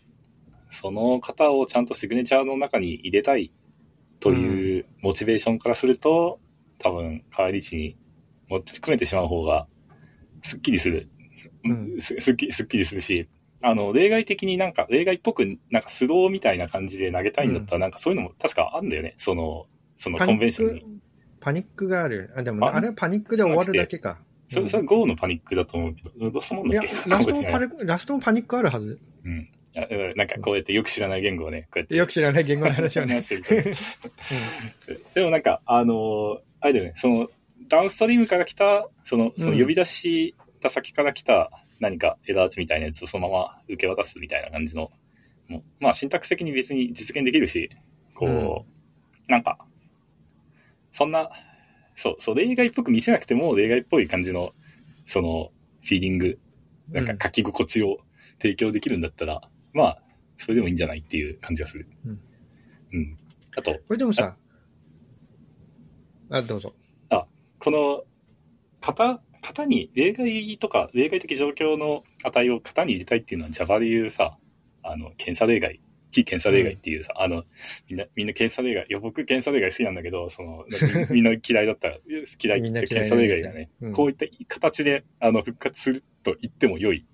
[0.70, 3.52] その型をちゃんとシグネチャーの中に入れたい
[4.20, 6.40] というモチベーションからすると、
[6.78, 7.98] 多分、帰り地に
[8.50, 9.68] 持って含めてしまう方が、
[10.42, 11.10] すっきりする。
[11.66, 13.28] うんすすっきり、すっきりするし、
[13.62, 19.16] あの、例外的になんか、例外っぽく、なんかスローみたいな感じで投げたいんだったら、なんかそういうのも確かあるんだよね。
[19.18, 20.86] その、そのコンベンションに。、
[21.42, 22.32] パニックがある。
[22.36, 24.20] あ、でも、ああれはパニックで終わるだけか。
[24.50, 29.00] それ、それ GO のパニックだと思うけど、どうしたもんいやだっけ、ラストもパニラストもパニックあるはず。
[29.26, 29.50] うん。
[29.90, 31.96] うんなんかこうやってよく知らない言語をね、こうやって。
[31.96, 33.16] よく知らない言語の話をね。
[33.16, 37.30] 話してるからでもなんか、あのーあれだよね、その、
[37.68, 44.92] ダウンストリームから来た、その、その呼び出した先から来た何かエラー値みたいなやつをそのまま受け渡すみたいな感じの、
[45.48, 47.70] もうまあ、シンタックス的に別に実現できるし、
[48.14, 48.66] こ
[49.28, 49.58] う、なんか、
[50.92, 51.30] そんな、
[51.96, 54.52] そう、そう、例外っぽく見せなくても例外っぽい感じの、
[55.06, 56.40] その、フィーリング、
[56.90, 58.00] なんか書き心地を
[58.42, 59.42] 提供できるんだったら、
[59.74, 60.04] まあ、
[60.38, 61.88] それでもいいんじゃないっていう感じがする。
[62.06, 62.22] うん。
[62.94, 63.18] うん。
[63.58, 64.36] あと、これでもさ、
[66.32, 66.74] あ、どうぞ。
[67.60, 68.04] この
[68.82, 74.38] 型、型に、例外とか、例外的状況の値を型に入れたいっていうのは Java でいうさ、
[74.82, 77.44] あの、検査例外、非検査例外っていうさ、あの、
[77.90, 80.66] みんな、みんな検査例外、いや、僕検査例外好きなんだけど、その、
[81.12, 81.98] み んな嫌いだったら、
[82.42, 83.70] 嫌いって検査例外だね。
[83.82, 87.06] うんこういった形で、あの、復活すると言っても良い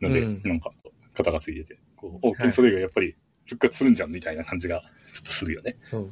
[0.00, 0.70] ので、うんなんか、
[1.14, 1.78] 型がついてて、
[2.10, 3.14] こう、お、検査例外やっぱり
[3.46, 5.76] 復活するんじゃんみたいな感じが、ちょっとするよね。
[5.90, 6.10] そう。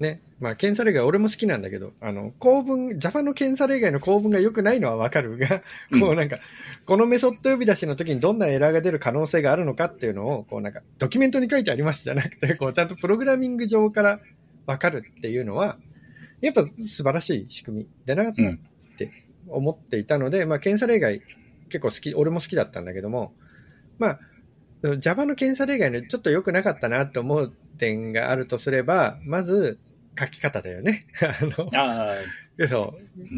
[0.00, 0.20] ね。
[0.40, 6.38] まあ、検査例外、俺も好きなんだけど、あの、構文、Java の検査例外の構文が良くないのはわかるが、うんこうなんか、
[6.84, 14.20] このメソッド呼び出しの時にどんなエラーが出る可能性があるのかっていうのを、こうなんか、ドキュメントに書いてありますじゃなくて、 こうちゃんとプログラミング上から
[14.66, 15.78] わかるっていうのは、
[16.40, 18.58] やっぱ素晴らしい仕組みだなっうん。
[18.96, 19.12] て
[19.48, 21.22] 思っていたので、まあ、検査例外
[21.68, 23.32] 結構好き、俺も好きだったんだけども、
[23.98, 24.20] まあ、
[24.98, 29.78] Java の検査例外のちょっと良くなかったなと思う点があるとすれば、まず
[30.18, 31.06] 書き方だよね。
[31.22, 32.16] あの、あ
[32.64, 32.94] あ、そ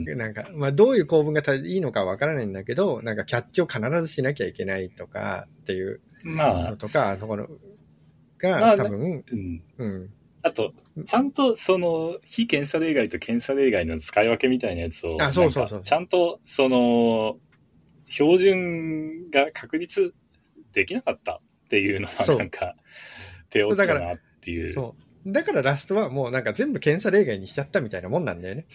[0.06, 0.16] うう。
[0.16, 7.46] なんか、まあ、どういう構文がたいいのかわからないんだけど、なんかキャッチを必ずしなきゃいけないとかっていうまあの、とか、そこの、
[8.42, 9.62] まあが多分、うん。
[9.78, 10.10] うん。
[10.42, 10.72] あと、
[11.06, 17.36] ちゃんとその、非検査例外と検査例外の使い分けみたいなやつを、あそうそうそうちゃんと、その、
[18.08, 20.14] 標準が確立
[20.74, 22.76] できなかったっていうのは、そうなんか、
[23.48, 25.04] 手落ちだなっていう、そうそう。
[25.26, 28.66] だからラストはもうなんか全部検査例外にしちゃったみたいなもんなんだよね。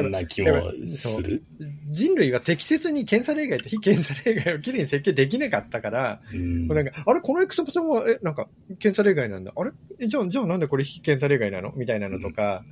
[0.00, 1.42] んな気もする。
[1.90, 9.52] 人類は適切に検査例外と非検査例外をきれいに設計できなかったから、うんなんか、あれこのエクセプションは、え、なんか、検査例外なんだ。
[9.54, 9.72] あれ？
[9.98, 11.74] えじゃあ、じゃあなんでこれ非検査例外なの？
[11.76, 12.64] みたいなのとか、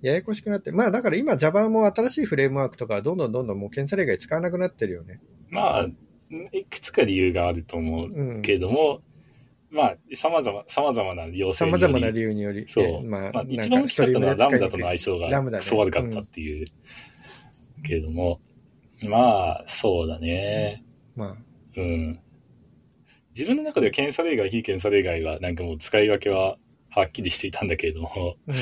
[0.00, 0.70] ややこしくなって。
[0.70, 5.20] まあだから今 Java も新しいフレームワークとかどんどんどんどんもう検査例外使わなくなってるよね。
[5.50, 5.88] まあ、
[6.52, 8.42] いくつか理由があると思ううん。
[8.42, 9.00] けれども、
[9.70, 12.64] まあ、様々、様々な要請により様々な理由により。
[12.68, 16.66] そうえまあ、まあ、一番大きかったのはラムダとの相性がクソ悪かったっていう、
[17.82, 18.40] けれども、
[19.02, 20.84] まあ、そうだね。
[21.16, 21.36] ま
[21.76, 22.20] うん。
[23.34, 26.56] 自分の中では検査例外、非検査例外は、なんかもう使い分けは
[26.90, 28.56] はっきりしていたんだけれども、あ、うん。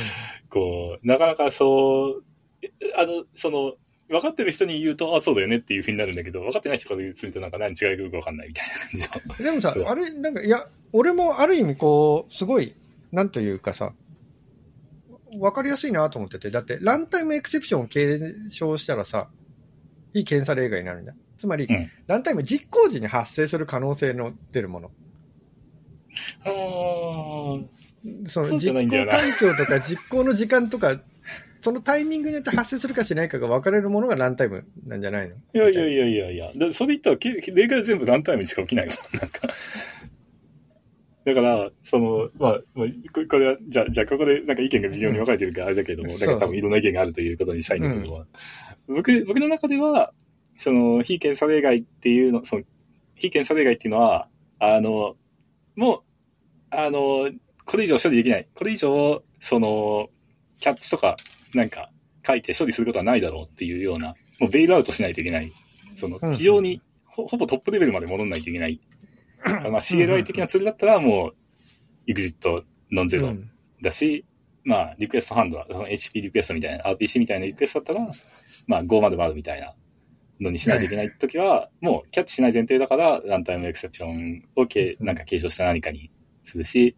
[0.49, 2.25] こう、なかなかそう、
[2.63, 3.75] えあの、その、
[4.13, 9.45] 分かってる人に言うと、あ、そうだよねっていうふうになるんだけど、分かってない人からするとなんか何違いがよく分かんないみたいな感じの。
[9.45, 12.77] でもさあれ、なんか、いや、俺もある意味こう、すごい、
[13.11, 13.93] なんというかさ、
[15.39, 18.21] わかりやすいなと思ってて、だって、ランタイムエクセプションを継
[18.51, 19.29] 承したらさ、
[20.13, 21.15] いい検査例外になるんだ。
[21.39, 24.91] つまり、うんランタイム実行時に発生する可能性の出るもの。
[26.45, 27.67] あー
[28.27, 31.01] その実行環境とか実行の時間とか、
[31.63, 35.37] そのタイミングによって発生するかしないかが分かれるものがランタイムなんじゃないの？
[35.55, 36.53] いやいやいやいやいや。
[36.57, 38.93] だそれ言ったらけ、例外は全部ランタイムにしか起きないよ。
[39.15, 39.49] なんか。
[41.25, 48.27] だから、その、まあ、まあ、ここれは、じゃあ、じゃあここでなんか意見が微妙に分かれてるからあれだけれども、うんだから多分いろんな意見があるということにしたいんだけども、
[48.89, 50.13] 僕、僕の中では、
[50.59, 52.63] その、非検査例外っていうの、その、
[53.15, 55.17] 非検査例外っていうのは、あの、
[55.77, 56.01] もう、
[56.71, 57.31] あの、
[57.67, 58.49] これ以上処理できない。
[58.55, 60.11] これ以上、その、
[60.59, 61.17] キャッチとか、
[61.55, 61.91] なんか、
[62.27, 65.53] 書いて処理することはないだろうっていうようなもうベイルアウトしないといけない。
[65.95, 68.81] そのうん、非常にほ、ほぼトップレベルまで戻んないといけない。
[69.45, 71.35] まあ CLI 的なツールだったらもう、
[72.09, 74.25] エグジットノンゼロうんだし、
[74.65, 78.11] まあ、リクエストハンドラー、その HP リクエストみたいな、RPC みたいなリクエストだったら、
[78.67, 79.75] まあ、500みたいな
[80.41, 86.11] のにしないといけないときは、もうキャッチしない前提だから、ランタイムエクセプションをけなんか継承した何かに
[86.45, 86.97] するし、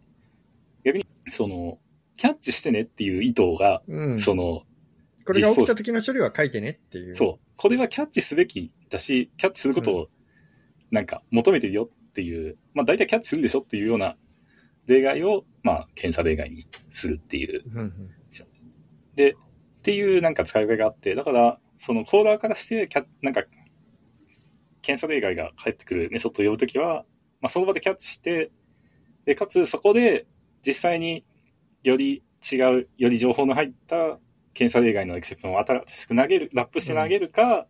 [0.83, 1.79] 逆に、その、
[2.17, 4.19] キャッチしてねっていう意図が、うん。
[4.19, 4.63] その、
[5.25, 7.15] これが起きた時の処理は書いてねっていう。
[7.15, 10.07] そう、これはキャッチすべきだし、キャッチすることを、
[10.91, 14.15] なんか、求めてるよっていう、まあ、大体キャッチするでしょっていうような
[14.85, 18.11] 例外を、まあ、検査例外にするっていううんうん。
[19.15, 19.35] で、っ
[19.81, 23.43] ていうなんか使い方があって、だから、そのコーダーからして、キャなんか、
[24.81, 27.05] 検査例外が返ってくるメソッドを呼ぶときは、
[27.41, 28.51] まあ、その場でキャッチして、
[29.25, 30.27] で、かつそこで
[30.65, 31.25] 実際に
[31.85, 34.19] より違う、より情報の入った
[34.53, 37.67] 検査例外のエクセプションを新しく投げる、ラップして投げるか、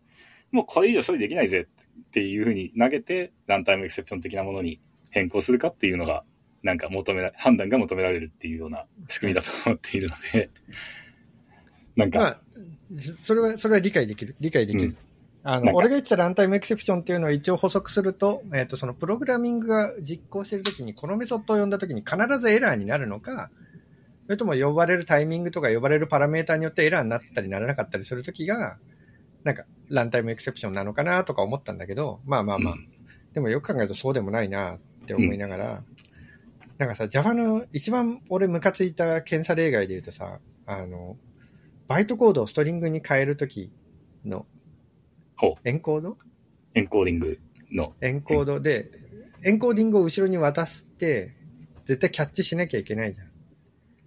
[0.52, 6.24] もうこれ以上処理できないぜっていうふうに投げて、ランタイムエクセプション的なものに変更するかっていうのが、
[6.62, 10.50] なんか求めら、判断が求められるっていうような仕組みだと思っているので、
[11.96, 12.40] なんか、まあ、
[13.24, 14.36] それは、それは理解できる。
[14.40, 14.88] 理解できる。
[14.88, 14.96] うん。
[15.42, 23.50] あの、俺が言ってたランタイムエクセプションっていうのを一応補足すると、えっ、と、そのプログラミングが実行しているときに、このメソッドを呼んだときに必ずエラーになるのか、
[24.26, 28.78] それとも呼ばれるタイミングとか呼ばれるパラメータによってエラーになったりならなかったりするときが、
[29.44, 32.88] なんか、ランタイムエクセプションなのかなとか思ったんだけど、まあまあまあ、うん
[33.32, 35.84] でもよく考えるとそうでもないなって思いながら、
[36.78, 41.18] なんかさ、Java の一番俺ムカついた検査例外で言うとさ、あの、
[41.86, 43.70] バイトコードをストリングに変えるとき
[44.24, 44.46] の
[45.36, 46.16] ほう、エンコード？
[46.72, 47.38] エンコーディング
[47.72, 48.90] の、エンコードで、
[49.44, 51.36] エンコーディングを後ろに渡して、
[51.84, 53.25] 絶対キャッチしなきゃいけないじゃん。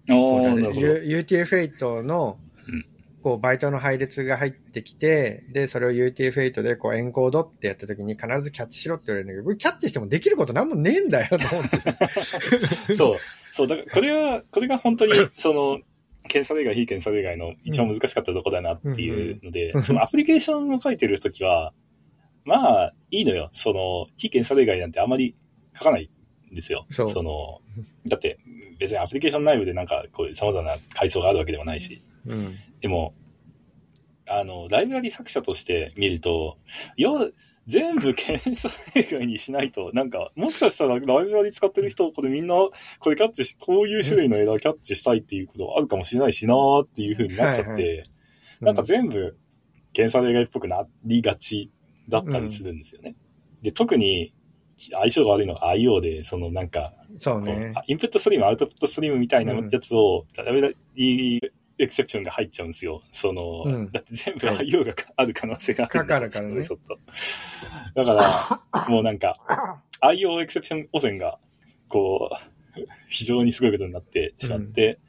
[0.10, 0.80] おー、なるほど。
[0.80, 2.86] U- UTF-8 のうん、
[3.24, 11.70] こう、バイトの配列が入ってきて、で、それを UTF-8 でこう、エンコードってやった時に必ずキャッチしろって言われるんだけど、キャッチしてもできることなんもねえんだよ、と思っ
[12.88, 12.96] て。
[12.96, 13.18] そう。
[13.52, 15.80] そう、だから、これは、これが本当に、その、
[16.28, 21.74] 検査例外、非検査例外の一番難しかったところだなっていうので、うんそのアプリケーションを書いてるときは、
[22.46, 23.50] まあ、いいのよ。
[23.54, 25.36] その、非検査例外なんてあまり
[25.78, 26.10] 書かない
[26.52, 26.86] んですよ。
[26.90, 27.62] そうの、
[28.08, 28.40] だって、
[28.80, 32.02] 別にアプリケーション内部でなんか、こういう様々な階層があるわけでもないし。
[32.26, 32.56] うん。
[32.82, 33.14] でも、
[34.28, 36.58] あの、ライブラリ作者として見ると、
[36.96, 37.12] いや、
[37.68, 42.56] 全部検査例外にしないと、なんか、もしかしたらライブラリ使ってる人、これみんな、
[43.00, 48.04] これキャッチし、こういう種類の枝をキャッチしたいっていうことはあるかもしれないしなーっていう風になっちゃって、はいは
[48.62, 49.38] なんか全部
[49.94, 51.72] 検査例外っぽくなりがち
[52.10, 53.16] だったりするんですよね。
[53.62, 54.34] で、特に
[54.80, 57.74] 相性が悪いのが IO で、そのなんか、そうね。
[57.88, 61.42] インプットストリーム、アウトプットストリームみたいなうんやつを、ライブラリ
[61.78, 63.02] エクセプションが入っちゃうんですよ。
[63.12, 63.92] その、うん。
[63.92, 64.68] だって全部はい。
[64.68, 65.92] IO がある可能性がある。
[65.92, 66.50] かかるからね。
[66.50, 69.36] そのメソッドだから、もうなんか、
[70.02, 71.40] IO エクセプション汚染が、
[71.88, 75.00] こう、非常にすごいことになってしまって、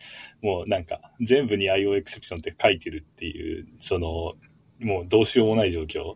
[0.43, 4.35] もうなんか、全部に IO エクセプションって書いてるっていう、その、
[4.81, 6.15] もうどうしようもない状況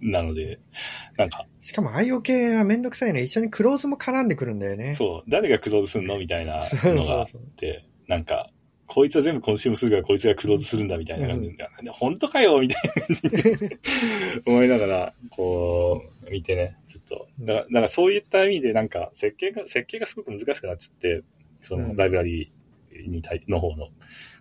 [0.00, 0.58] なので、
[1.16, 3.22] なんか、しかも IO 系はめんどくさいね。
[3.22, 4.94] 一緒にクローズも絡んでくるんだよね。
[4.94, 6.18] そう、誰がクローズするの？
[6.18, 8.50] みたいなのがあっそうそうて、なんか、
[8.86, 12.60] こいつは全部コンシュームするからこいつがクローズするんだみたいな感じで、で本当かよ？
[12.60, 13.78] みたいな感じで
[14.46, 21.22] 思いながら、こう、見てね、ちょっと、だから、だからそういった意味でなんか、設計が、設計がすごく難しくなっちゃって、
[21.62, 21.96] そうのん。
[21.96, 22.52] ライブラリ
[23.08, 23.88] に対、の方の、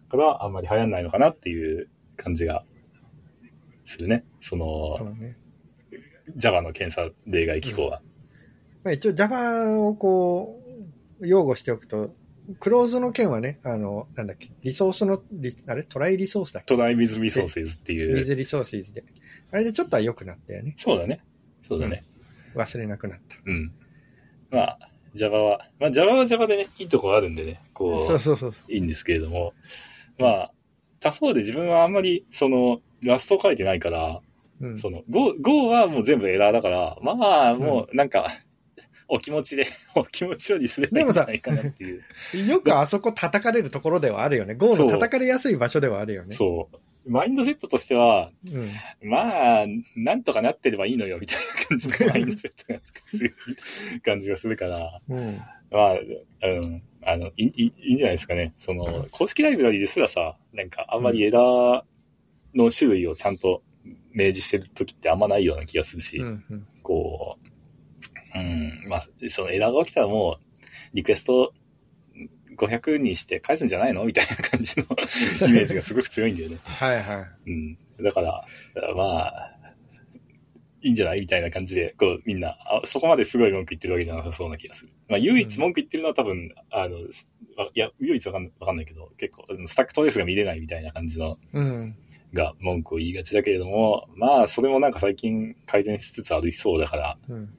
[0.10, 2.64] からあんまり流行んないのかなっていう感じが
[3.86, 4.24] するね。
[4.42, 5.08] そのそ、
[6.36, 8.02] Java の検査例外機構は。
[8.84, 10.62] まあ、一応 Java をこ
[11.20, 12.14] う、擁護しておくと、
[12.60, 16.76] クローズの件はね、あの、なんだっけ、リソースの、リあれトライリソースだっけ？
[16.76, 18.16] トライ with resources っていう。
[18.16, 19.04] 水リソースで。
[19.52, 20.76] あれでちょっとは良くなったよね。
[20.78, 21.22] そうだね。
[21.68, 22.04] そうだね。
[22.54, 23.36] 忘れなくなった。
[23.46, 23.74] うん。
[24.52, 24.80] まあ、
[25.16, 28.54] Java は、まあ Java は Java でね、いいとこあるんでね、こう、そうそうそう。
[28.70, 29.54] いいんですけれども、
[30.20, 30.52] まあ、
[31.00, 34.22] 他方で自分はあんまり、その、ラスト書いてないから、
[34.66, 38.30] うん、その、Go、Go はもう全部エラーだから、まあ、もう、なんか、
[39.08, 42.04] お気持ちで、 お気持ちよりすればいいんじゃないかなっていう。
[42.48, 44.56] よくあそこ叩かれるところではあるよね。
[44.56, 46.36] Go の叩かれやすい場所ではあるよね。
[46.36, 46.78] そう。
[47.08, 48.60] マインドセットとしては、う
[49.06, 49.10] ん。
[49.10, 52.80] まあ、なんとかなってればいいのよ、みたいな感じのマインドセットが
[53.12, 53.30] 強
[53.96, 55.38] い感じがするから、うん。
[55.70, 55.98] まあ、う
[56.62, 58.54] ん、あの、いいいいんじゃないですかね。
[58.58, 61.84] その、公式ライブラリですらさ、なんかあんまりエラー
[62.56, 63.62] の種類をちゃんと
[64.16, 66.46] 明示してる時ってあんまないような気がするし、うん。
[66.50, 67.38] うんこ
[68.36, 71.52] う、うん、まあ、そのエラーが起きたらもう、リクエスト
[72.56, 74.86] 500にして返すんじゃないのみたいな感じの
[75.50, 76.58] イメージがすごく強いんだよね。
[76.64, 77.78] はいはうん。
[78.02, 78.46] だから、
[78.96, 79.56] まあ、
[80.82, 84.92] いいんじゃないみたいな感じで、こう、みんなあ、そこまですごい文句言ってるわけじゃなさそうな気がする。
[85.08, 86.98] まあ、唯一文句言ってるのは多分、あの、
[87.58, 91.58] あいや、唯一わかんわかんないけど、結構、スタックトレースが見れないみたいな感じの、い。
[91.58, 91.96] うん。
[92.34, 97.50] が文句を言いがちだけれども、まあ、それもなんか最近改善しつつ歩きそうだから、うん。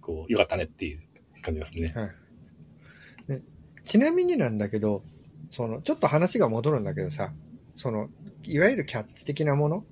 [0.00, 1.00] こう、よかったねっていう
[1.42, 1.92] 感じがするね。
[1.94, 3.32] はい。
[3.32, 3.42] ね、
[3.84, 5.02] ちなみになんだけど、
[5.50, 7.32] その、ちょっと話が戻るんだけどさ、
[7.74, 8.08] その、
[8.42, 9.84] いわゆるキャッチ的なもの、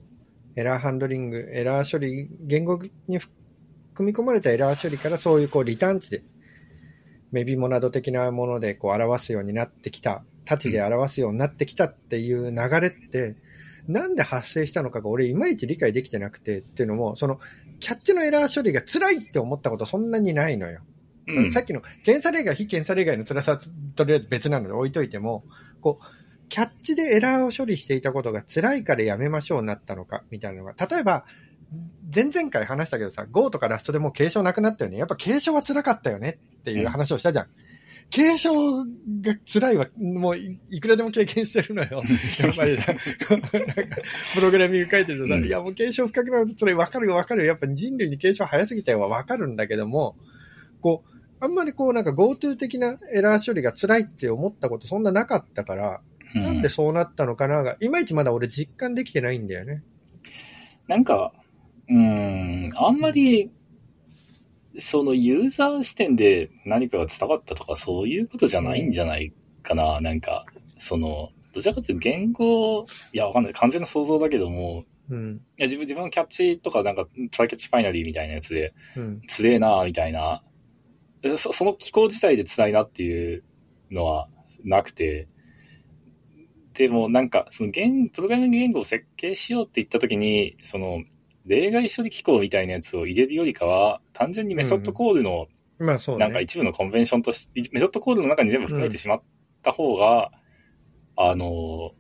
[0.57, 3.21] エラーハンドリング、エラー処理、言語に
[3.95, 6.23] 組み込まれたエラー処理からそういうこうリターン値で、
[7.33, 13.37] メビモナド的なものでこう表すようになってきた、タチで表すようになってきたっていう流れって、
[13.89, 17.41] なんで発生したのかが俺いまいち理解できてなくてっていうのも、その、
[17.81, 20.81] キャッチのエラー処理が辛いって思ったことそんなにないのよ。
[21.29, 23.61] うんさっきの検査例外、非検査例外の辛さは
[23.97, 25.45] とりあえず別なので置いといても、
[25.81, 26.05] こう、
[26.49, 31.25] キャッチでエラーを処理していたことが辛いからやめましょうになったのか、みたいなのが、例えば、
[32.15, 34.99] 前々回話したけどさ、GO とかラストでもう継承なくなったよね。
[34.99, 37.49] やっぱ継承は辛かったよねっていう話をしたじゃん。
[38.11, 38.85] 継承
[39.21, 42.03] が辛いは、もういいくらでも経験してるのよ。
[42.39, 42.79] やっぱり
[44.35, 47.49] プログラミング書いてるとさ、うんいやもう継承深くなるとそれ分かるよ分かるよ。
[47.49, 50.17] やっぱ人類に継承早すぎたよは分かるんだけども、
[50.81, 56.01] こう、あんまりこうなんか GoTo 的なエラー処理が辛いって思ったことそんななかったから、
[56.35, 59.83] うんなんでそうなったのかなが、いまいちまだ俺実感できてないんだよね。
[60.87, 61.33] なんか、
[61.89, 63.51] うーん、あんまり、
[64.79, 70.01] そのユーザー視点で何かが伝わったとかそういうことじゃないんじゃないかな。
[70.01, 70.45] なんか、
[70.79, 73.53] その、どちらかというと言語、いや、わかんない。
[73.55, 75.35] 完全な想像だけども、うん。
[75.35, 79.21] いや、自分、自分のキャッチとかなんか、トライキャッチファイナリーみたいなやつで、うん。
[79.27, 80.43] つれえなみたいな、
[81.37, 83.45] そその機構自体で辛いなっていう
[83.91, 84.29] のは
[84.65, 85.29] なくて、
[86.75, 91.03] でもなんか、その言、プログラミング言語を設計しようって言ったときに、その、
[91.47, 95.47] 例外処理機構みたいなやつを入れるよりかは、単純にメソッドコールの、
[95.79, 96.25] まあそうね。
[96.25, 99.23] なんか一部のコンベンションとして、メソッドコールの中に全部含めてしまっ
[99.63, 100.33] た方が、
[101.17, 101.93] あの、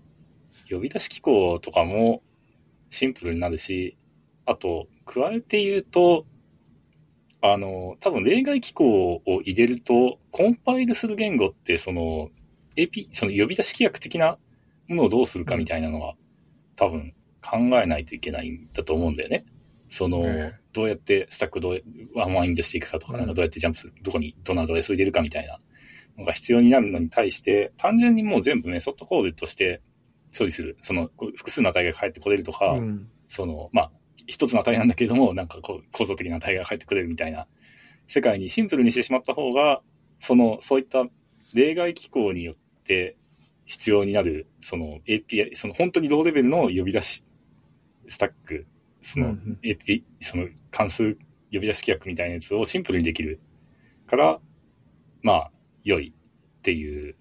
[0.68, 2.22] 呼び出し機構とかも
[2.90, 3.96] シンプルになるし、
[4.46, 6.26] あと、加えて言うと、
[7.42, 12.30] あの、多分例外機構を入れると、コンパイルする言語って、その、
[12.76, 14.38] AP、その呼び出し規約的な
[14.88, 16.14] ものをどうするかみたいなのは、
[16.74, 17.14] 多分
[17.46, 19.44] 考えないといけないんだと思うんだよね。
[19.88, 21.82] その、ねどうやってスタックどう
[22.14, 25.58] ワンワインドしていくかとか、うんなんかどうやってジャンプする、どこにどのアドレスを入れるかみたいな
[26.18, 29.80] のが必要になるのに対して、単純にもう全部メソッドコールとして
[30.36, 30.76] 処理する。
[30.82, 33.08] その、複数の値が返ってこれるとか、うん。
[33.28, 33.90] その、まあ、
[34.26, 37.46] 一つの値なんだけれども、なんかこう、構造的な値が返ってくれるみたいな
[38.08, 39.80] 世界にシンプルにしてしまった方が、
[40.20, 41.04] その、そういった
[41.54, 43.16] 例外機構によって
[43.64, 47.24] 必要になる、その API、その本当にローレベルの呼び出し、
[48.08, 48.66] スタック、
[49.02, 49.58] そのうん
[50.20, 51.14] その関数
[51.52, 53.40] 呼び出し規約みたいなやつをシンプルにできる
[54.06, 54.38] から、
[55.22, 55.50] まあ、
[55.84, 56.12] 良い
[56.58, 57.14] っていう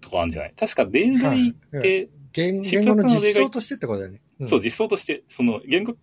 [0.00, 0.54] とこあるんじゃない？
[0.56, 4.20] 確か例外って、言語の実装としてってことだよね。
[4.44, 4.48] ん。
[4.48, 5.94] そう、実装として、その言語、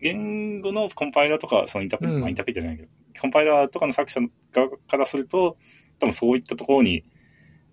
[0.00, 2.20] 言語のコンパイラーとか、そのインタープレ、うん。
[2.20, 2.88] まあインタープレじゃないけど、
[3.20, 4.20] コンパイラーとかの作者
[4.52, 5.56] 側からすると、
[5.98, 7.04] 多分そういったところに、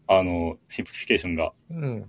[0.07, 2.05] あの、 simplification がうん。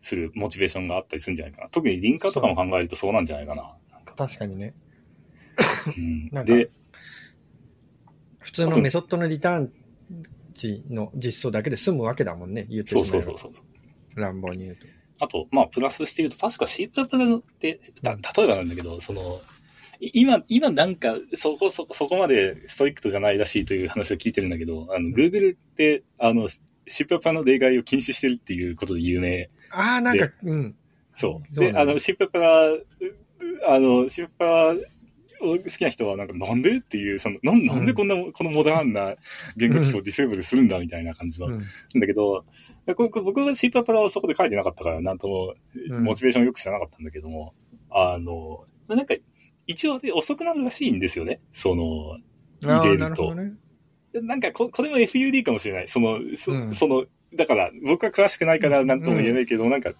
[0.00, 1.68] するモチベーションがあったりするんじゃないかな。
[1.70, 3.74] 特にリンカーとかも考えるとそうなんじゃないかな。
[3.92, 4.74] なんか確かにね。
[5.96, 6.70] うんなんかで、
[8.38, 9.72] 普通のメソッドのリターン
[10.54, 12.66] 値の実装だけで済むわけだもんね。
[12.68, 14.20] 言ってそうしまえばそうそうそう。
[14.20, 14.86] 乱暴に言うと。
[15.20, 19.40] あと、まあ、プラスして言うと、確か C++ って、た例えばなんだけど、その、
[20.00, 29.50] い今、今なんか、そこ、そこ、そこまでストイックトじゃないらしいという話を聞いてるんだけど、あの、Google って、あの、C++ の例外を禁止してるっていうことで有名。
[29.70, 30.76] ああ、なんか、うん。
[31.14, 31.54] そう。
[31.54, 32.16] で、そうなんだあの、C++、
[33.66, 34.26] あの、C++
[35.42, 39.14] を好きな人は、なんか、なんでっていう、その、なんなんでこんな、このモダンな
[39.56, 42.44] 言語機をディセーブルするんだみたいな感じの、うんなんだけど、
[42.86, 45.54] 僕が C++ をそこで書いてなかったから、なんとも、
[45.88, 47.54] うんモチベーションよく知らなかったんだけども、
[47.90, 49.14] あの、まあなんか、
[49.66, 51.40] 一応で遅くなるらしいんですよね。
[51.52, 52.18] その、
[52.64, 53.52] ああ、入れるとなるほどね。
[54.12, 55.88] なんかこ、これも FUD かもしれない。
[55.88, 59.90] その、そ,、うんその、だから、僕は詳しくないからなんとも言えないけど、なんか、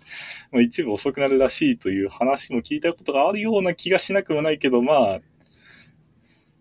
[0.51, 5.21] まあ、一部遅くなるらしいという話も聞いたことがあるような気がしなくはないけど、まあ、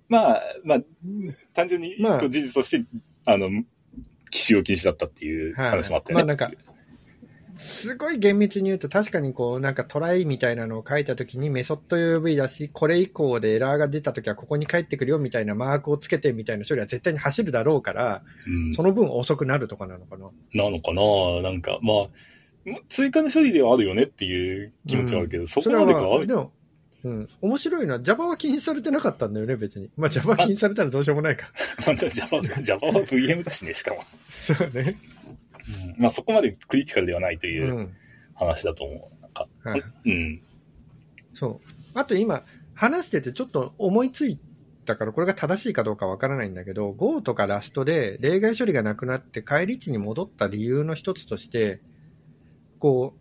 [0.09, 0.79] まあ、まあ、
[1.53, 2.85] 単純に事実として、
[3.25, 3.49] あの、
[4.29, 5.69] 騎士を禁止だったっていうはい。
[5.71, 6.23] 話もあったよね。
[6.23, 6.51] まあなんか、
[7.59, 18.73] すごい厳密に言うと、確かにこう、なんかトライみたいなのを書いたときにメソッド UV だし、これ以降でエラーが出たときはここに返ってくるよみたいなマークをつけてみたいな処理は絶対に走るだろうから、うん。
[18.75, 20.29] その分遅くなるとかなのかな。
[20.53, 26.53] なのかななんか、まあ、追加の処理ではあるよねっていう気持ちはあるけど、そこまでかは、でも、
[27.03, 27.29] うん。
[27.41, 29.89] 面白いのは Java は禁止されてなかったんだよね、別に。
[29.97, 31.49] まあ Java 禁止されたらどうしようもないか。
[31.85, 34.03] まだ Java、Java は VM だしね、しかも。
[34.29, 34.95] そうね。
[35.95, 37.49] うんまあそこまでクリティカルではないとう。
[37.49, 37.95] いうん
[38.39, 39.21] 話だと思う。
[39.21, 39.83] なんか、はい。
[40.05, 40.41] うん。
[41.35, 41.67] そう。
[41.93, 42.43] あと今、
[42.73, 44.39] 話しててちょっと思いつい
[44.85, 51.81] たから、これが正しいかどうかわからないんだけど、Go とかラストで例外処理がなくなって返り値に戻った理由の一つとして、
[52.79, 53.13] こ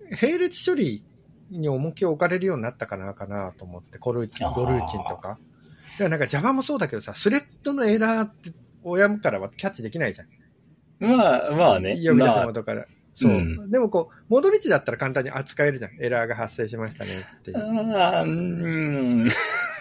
[0.00, 1.04] う、並列処理
[1.50, 5.38] に重きを置かれるようになったかな、かなと思って、コルーチン、ゴルーチンとか。
[5.98, 10.28] だからなんか Java もそうだけどさ、スレッドのエラーって親からはキャッチできないじゃん。
[11.00, 11.94] まあ、まあね。
[11.94, 12.86] 呼び出しまあ元から。
[13.14, 13.32] そう。
[13.32, 15.92] うんでもこう、戻り値だったら簡単に扱えるじゃん。
[16.00, 17.58] エラーが発生しましたねっていう。
[17.58, 19.26] あーうん。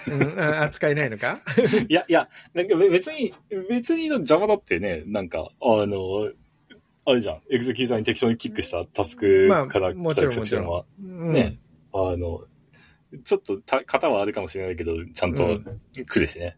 [0.08, 1.40] うん、あ扱えないのか？
[1.90, 3.34] いや、いや、なんかべ別に、
[3.70, 6.30] 別にの Java だってね、なんか、あの、
[7.06, 11.60] あれじゃん、 executor に適当にキックしたタスクまあから来た exception は、うんね、
[11.94, 12.44] あの、
[13.24, 15.60] ちょっとた型はあるかもしれないけど、ちゃんと
[15.94, 16.58] 来るしね。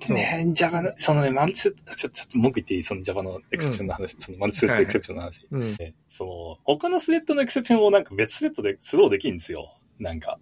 [0.00, 2.82] そうね、Java の、そのね、マルチスレッド、ちょ、ちょっと文句言っていい？
[2.82, 5.46] その Java のエクセプションの話、そのマルチスレッド exception の話。
[5.50, 5.74] うん。
[5.76, 9.76] ねその、他のスレッドの exception をなんか別スレッドで throw できるんですよ。
[9.98, 10.38] なんか。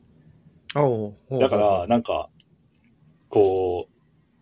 [0.74, 2.28] だから、なんか、
[3.28, 3.94] こう、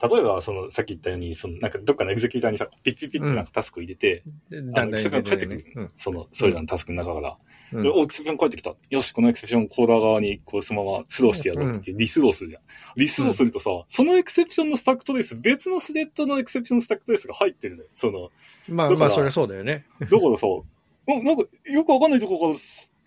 [0.09, 5.91] 例えば、その、さっき言ったように、その、なんか、どっかの executor にさ、ピッピッピッってなんかタスクを入れて、でだんだんあの入れてるそれが返ってくうん。
[5.97, 7.39] その、それらのタスクの中から、
[7.73, 8.75] うんでお exception 返ってきた。
[8.91, 12.63] よし、この exception caller 側に、こう、そのまま throw してやろうって、 rethrow するじゃん。
[12.97, 17.89] rethrow するとさ、その exception の stack trace、別のスレッドの exception の stack trace が入ってるのよ。
[17.95, 18.31] その、
[18.69, 19.85] まあまあ、それそうだよね。
[20.01, 22.51] だからさ、おなんか、よくわかんないところから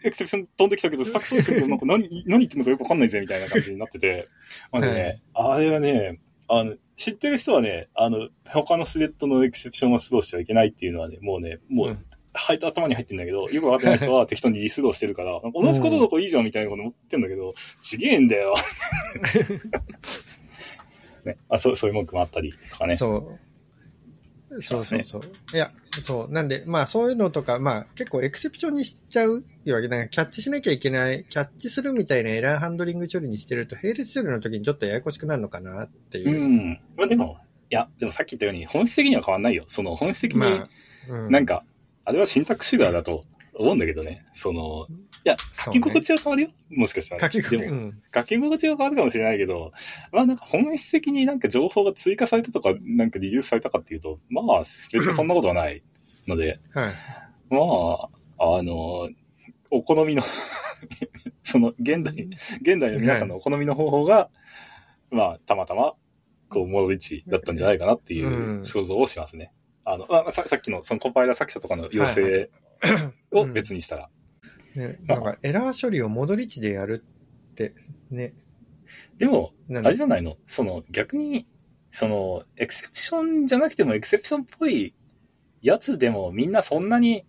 [0.03, 4.27] exception 飛んできたけど、 stack trace なんか何、何言ってんのかよくわかんないぜ、みたいな感じになってて。
[4.71, 18.55] まずね、あれはね、あの、知ってる人はね、あの、他のスレッドのエクセプションはスローしてはいけないっていうのはね、もうね、もう、うんはい、頭に入ってんだけど、よくわかってない人は適当にリスローしてるから、 なんか同じことの子いいじゃんみたいなこと思ってんだけど、ちげえんだよ。
[21.25, 22.95] ね、あそう、そういう文句もあったりとかね。
[22.95, 23.39] そう。
[24.61, 25.21] そうそうそう。
[25.53, 25.71] いや、
[26.03, 26.31] そう。
[26.31, 36.47] なんで、まあそういうのとか、まあ結構エクセプションにしちゃういうわけなんかキャッチしなきゃいけない、キャッチするみたいなエラーハンドリング処理にしてると、並列処理の時にちょっとややこしくなるのかなっていうう。
[36.47, 36.79] ん。
[36.97, 37.37] まあでも、
[37.69, 39.65] いや、でもさっき言ったように、本質的には変わんないよ。
[39.67, 40.69] その本質的に、まあ、
[41.09, 41.63] うんなんか、
[42.09, 44.25] あれはシンタックシュガーだと思うんだけどね。
[44.33, 46.49] その、いや、書き心地は変わるよ。
[46.71, 47.21] もしかしたら。
[47.21, 47.93] 書き心地。
[48.15, 49.71] 書き心地は変わるかもしれないけど、
[50.11, 55.83] まあなんか本質的になんか情報が追加されたとか、なんかリリースされたかっていうと、まあ別にそんなことはない
[56.27, 56.93] ので、はい。
[57.51, 57.57] ま
[58.39, 59.07] あ、あの、
[59.69, 60.23] お好みの、
[61.43, 62.27] その現代、
[62.61, 64.31] 現代の皆さんのお好みの方法が、
[65.11, 65.93] まあたまたま、
[66.49, 69.51] こう、モード1だったんじゃないかなっていう想像をしますね。
[69.91, 72.49] あの、まあ、ささっきのそのコンパイラー作者とかの要請
[73.31, 74.09] を別にしたら。
[74.75, 77.03] ね、なんかエラー処理を戻り値でやる
[77.51, 77.73] って、
[78.11, 78.33] ね。
[79.17, 80.37] でも、あれじゃないの？
[80.47, 81.47] その逆に、
[81.91, 84.93] その、エクセプションじゃなくてもエクセプションっぽい
[85.61, 87.25] やつでもみんなそんなに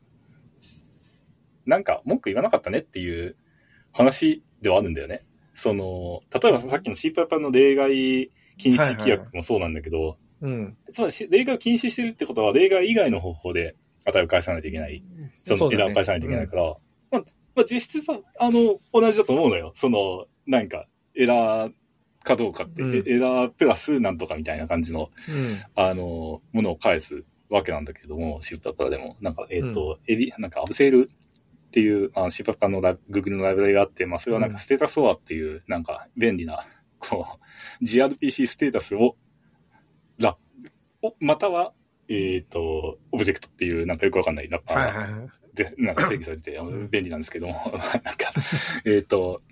[1.67, 3.37] なんか文句言わなかったねっていう
[3.93, 5.25] 話ではあるんだよね。
[5.55, 10.77] その、例えばさっきの C パパの例外禁止規約もそうなんだけど、うん。
[10.93, 15.03] つまりし例外を禁止してるってことは例外以外の方法で値を返さないといけない。
[15.45, 16.63] そのエラーを返さないといけないから、
[17.11, 17.23] まあ、
[17.55, 19.73] まあ実質さ、あの、同じだと思うのよ。
[19.75, 21.73] その、なんか、エラー
[22.23, 22.97] かどうかって、うん。
[23.07, 25.63] エラープラスなんとかみたいな感じの、うん。
[25.75, 34.57] あの、ものを返すわけなんだけれども、シップパパでも、なんか、えっ、と、エビ、なんか、アブセールっていう、あの、シップパパのラ Google のライブラリがあって、まあ、それはなんうん。
[34.57, 36.67] か、ステータスオアっていう、なんか、便利な、
[36.99, 37.27] こ
[37.81, 39.17] う、gRPC status を、
[40.21, 40.37] ラ
[41.03, 41.73] を、または、
[42.09, 45.29] えっ、と、オブジェクトっていう、なんかよくわかんないラッパー。
[45.55, 46.59] で、なんか定義されて
[46.91, 48.31] 便利なんですけども、 なんか、
[48.85, 49.43] えっ、と、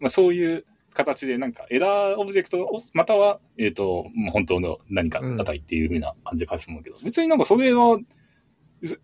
[0.00, 0.64] まあ、そういう
[0.94, 7.98] 形で、なんか、 error object を、または、えっ、と、もう本当の何か値っていう風な感じで返すと思うけど、別になんかそれは、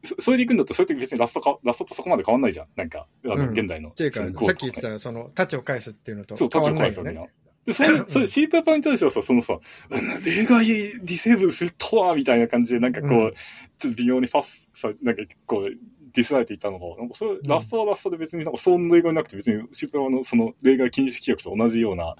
[0.04, 2.66] そそれで行くんだったら、それって別に Rust か、 Rust とそこまで変わんないじゃん。
[2.76, 3.90] なんか、あのうん現代の。
[3.90, 6.94] っていうかさっき言ってた、その、タッチを返すっていうのとそう、変わんないよね。
[6.94, 7.43] チを返すわけじゃん。
[7.66, 9.58] で、それ、それ、シーパーパーに対してはさ、そのさ、
[9.90, 13.34] うん例外ディセーブルするとは、みたいな感じで、なんかこう、うん。
[13.78, 15.70] ちょっと微妙にファス、さ、なんかこう、
[16.12, 22.16] ディスられていたのが、なんかそれ、ラストはラストで別になんかそんな例外なくて、別にシーパーのその例外禁止規約と同じような、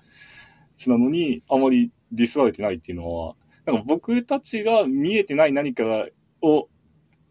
[0.77, 3.37] つなのに、あまりディスられてないっていうのは、
[3.67, 5.85] なんか僕たちが見えてない何か
[6.43, 6.69] を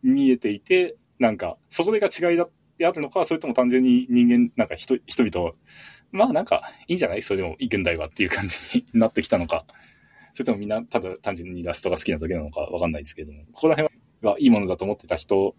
[0.04, 5.54] 見えていて、なんか、そこでが違いだっであるのか、それとも単純に人間、なんか人、人々、
[6.14, 7.22] まあなんか、いいんじゃない？
[7.22, 9.66] それでも現代はっていう感じになってきたのか。
[10.34, 15.56] それともみんな、ただ単純にラストが好きなだけなのかわかんないですけども、ここら辺はいいものだと思ってた人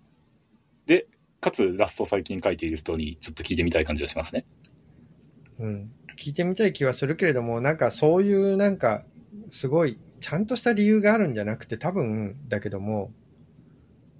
[0.86, 1.06] で、
[1.40, 4.46] かつラストを最近書いている人にちょっと聞いてみたい感じがしますね。
[5.58, 5.92] うん。
[6.16, 9.04] 聞いてみたい気はするけれども、なんかそういうなんか、
[9.50, 13.12] すごい、ちゃんとした理由があるんじゃなくて、多分だけども、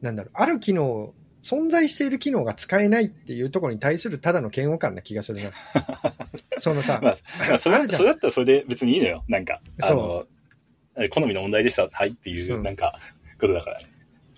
[0.02, 1.14] なんだろう、ある機能、
[1.44, 5.50] 存在している機能が使えないっていうところに対するただの嫌悪感な気がするな。
[6.58, 7.16] そのさ、まあ、
[7.48, 9.24] まあ、それだったらそれで別にいいのよ。
[9.28, 10.26] なんか、あその、
[11.10, 11.88] 好みの問題でした。
[11.90, 12.98] はいっていそうう、なんか、
[13.38, 13.86] ことだからね。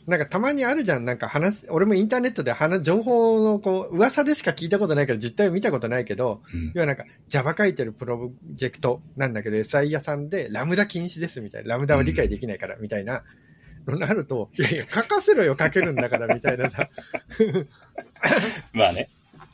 [0.07, 13.21] なんかたまにあるじゃん、なんか話、俺もインターネットで話、情報のこう、噂でしか聞いたことないから実態を見たことないけど、うん要はなんか Java 書いてるプロジェクトなんだけど、SI 屋さんでラムダ禁止ですみたいな、ラムダは理解できないからみたいな、の
[13.95, 16.91] なると、いやいや、書かせろよ、書けるんだからみたいなさ、
[18.73, 19.09] まあね。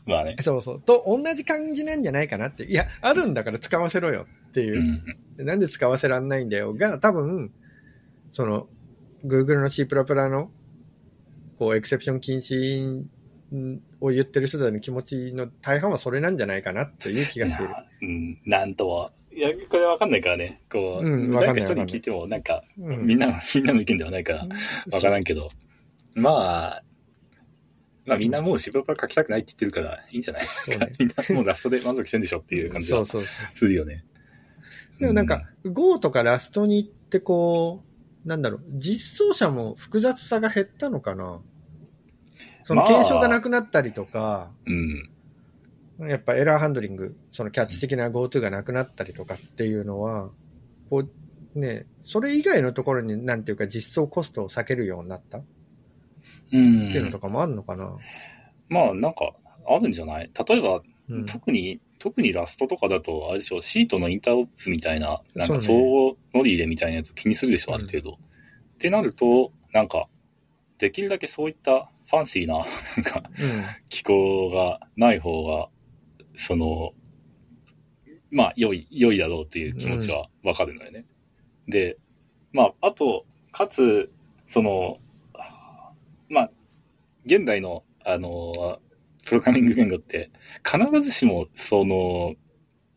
[0.06, 0.36] まあね。
[0.40, 5.04] そうそう、と同じ感じなんじゃないかなって、いや、あるんだから使わせろよっていうう、ん。
[5.36, 7.52] でなんで使わせらんないんだよが、多分、
[8.32, 8.68] その、
[9.24, 10.50] Google の C++ の、
[11.58, 13.04] こう、エクセプション禁止
[14.00, 17.74] を言ってる人たちの気持ちの大半はそれなんじゃないかなっていう気がしている。
[18.02, 19.12] うん、なんとは。
[19.34, 20.60] いや、これわかんないからね。
[20.70, 24.46] こう、うん誰か一人に聞いても、なんか、うんみんなの、みんなの意見ではないから、
[24.90, 25.48] わからんけど。
[26.14, 26.82] まあ、
[28.04, 30.42] まあみんなもう仕事は書きたくないって言ってるから、いいんじゃない？
[30.98, 33.46] みんなもうラストで満足してんでしょっていう感じはそうそうそう。
[33.58, 34.04] するよね。
[35.00, 37.82] でもなんか、Go とかラストに行ってこ
[38.24, 41.40] う、なんだろう、実装者も複雑さが減ったのかな？
[42.64, 45.10] そのまあ検証がなくなったりとか、うん。
[46.08, 50.30] やっぱエラーハンドリング、そのキャッチ的な GoTo がなくなったりとかっていうのは、
[50.90, 51.04] こ
[51.54, 55.38] う、ね、それ以外のところになんていうか実装コストを避けるようになった？
[55.38, 55.44] っ
[56.52, 56.90] うん。
[56.90, 57.96] ていうのとかもあるのかな、
[58.68, 59.32] まあなんか、
[59.68, 60.30] あるんじゃない？
[60.48, 65.78] 例えば、うん、特に、特にラストとかだと、あれでしょ、シートのインターオプみたいな、なんかそうね。
[65.78, 68.12] 相互乗り入れみたいなやつ気にするでしょ、ある程度。
[68.12, 68.16] っ
[68.78, 70.08] てなると、なんか、
[70.78, 72.62] できるだけそういったファンシーな、な
[73.00, 73.64] んか、うん。
[73.88, 75.68] 機構がない方が、
[76.34, 76.92] その、
[78.30, 81.04] まあ、良い、良いだろうっていう気持ちはわかるのよね。
[81.68, 81.98] で、
[82.52, 84.10] まあ、あと、かつ、
[84.46, 84.98] その、
[86.28, 86.50] まあ、
[87.26, 88.78] 現代の、あの、
[89.24, 90.30] プログラミング言語って、
[90.64, 92.34] 必ずしも、その、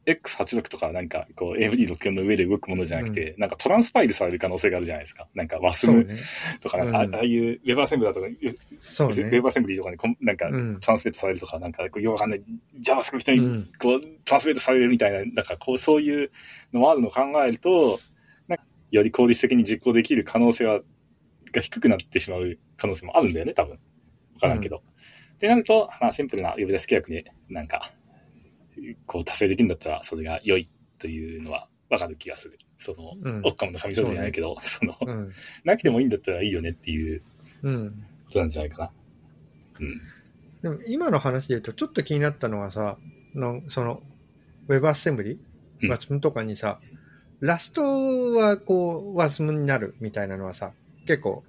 [0.05, 5.27] X86 とかなんか、こう、AMD64 の上で動くものじゃなくて、なんかトランスパイルされる可能性があるじゃないですか。
[5.33, 6.17] なんか WASM ね。
[6.61, 8.27] とか、なんか、あうんああいう Web アセンブラーとか、
[8.81, 9.23] そうね。
[9.23, 12.43] ウェブアセンブリーとかにこんなんか、うんトランスレートされるとか、なんか、こうよくわかんない、
[12.79, 13.69] JavaScript に、うん。
[13.79, 16.31] こう、トランスレートされるみたいな、なんか、こう、そういう
[16.71, 17.99] のもあるのを考えると、
[18.47, 20.81] なんかより効率的に実行できる可能性は、
[21.51, 23.71] が低くなってしまう可能性もあるんだよね、多分。
[23.71, 23.77] わ
[24.41, 24.83] からんけど。
[25.35, 27.93] ってなると、まあ、シンプルな呼び出し規約で、なんか、
[29.05, 30.69] こう、達成できるんだったら、それが良い
[30.99, 32.59] というのはわかる気がする。
[32.77, 35.31] その、うんおっかもの神様じゃないけど、その、うん。
[35.63, 37.23] なくてもいいんだったらいいよねっていう
[37.63, 37.89] うん。
[38.25, 38.91] ことなんじゃないかな。
[39.79, 40.01] うん。
[40.61, 42.97] でも今の話で言うと、ちょっと気になったのはさ、
[43.33, 44.01] のその、
[44.67, 45.37] WebAssembly、
[45.81, 46.79] うん WASM とかにさ、
[47.41, 50.71] ラストはこう、WASM になるみたいなのはさ、
[51.05, 51.43] 結構、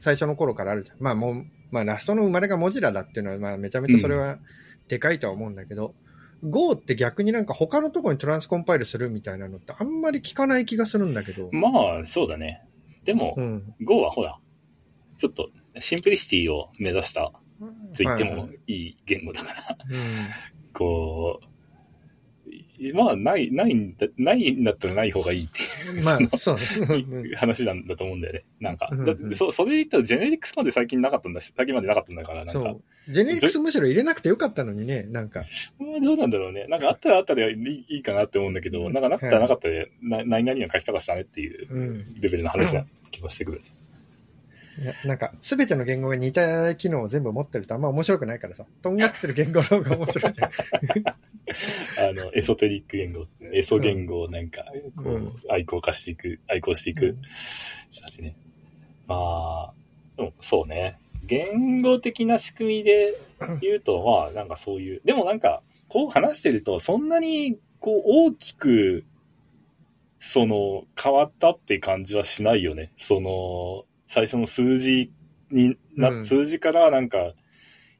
[0.00, 0.96] 最初の頃からあるじゃん。
[1.00, 4.38] まあもう、まあラストの生まれがモジラだっていうのは、まあめちゃめちゃそれは
[4.88, 5.94] でかいとは思うんだけど、
[6.42, 11.50] Go って逆になんか他のところにトランスコンパイルするみたいなのってあんまり聞かない気がするんだけど。
[11.52, 11.68] ま
[12.02, 12.62] あ、そうだね。
[13.04, 13.74] でもう、ん。
[13.82, 14.36] Go はほら、
[15.18, 17.34] ちょっと simplicity を目指したと
[17.98, 19.98] 言ってもはいはいい言語だから、うん。
[20.72, 21.46] こう、
[22.94, 25.60] まあ、ない、ないんだ、ないんだったらない方がいいって
[26.02, 26.56] まあ、そう
[27.36, 28.44] 話なんだと思うんだよね。
[28.58, 32.76] なんか、うんだってそそれで言ったら generics まで最近なかったんだし、最近までなかったんだから、なんか。
[33.08, 35.44] generics むしろ入れなくてよかったのにね、なんか。
[35.78, 36.66] まあどうなんだろうね。
[36.68, 42.20] なんかあったらあったでいいいいかなって思うんだけど、なんかなかったらなかったで、な何々の書き方したねっていううん。
[42.20, 43.62] レベルの話な気もしてくる。
[45.04, 48.64] なんか、すべての言語が似た機能を全部持ってるとあんま面白くないからさ。
[48.82, 50.50] とんがってる言語の方が面白いじゃん。
[51.98, 54.64] あの、エソテリック言語、エソ言語をなんか、
[54.96, 57.12] こう、うん愛好化していく、愛好していく
[57.90, 58.36] 人たちね。
[59.06, 59.72] まあ、
[60.16, 60.98] でもそうね。
[61.24, 63.14] 言語的な仕組みで
[63.60, 69.04] 言うと、まあ、なんかそういう、でもなんか、こう話してると、そんなに、こう、大きく、
[70.18, 72.92] その、変わったって感じはしないよね。
[72.96, 75.10] その、最初の数字
[75.50, 77.34] にな、うん数字からなんか、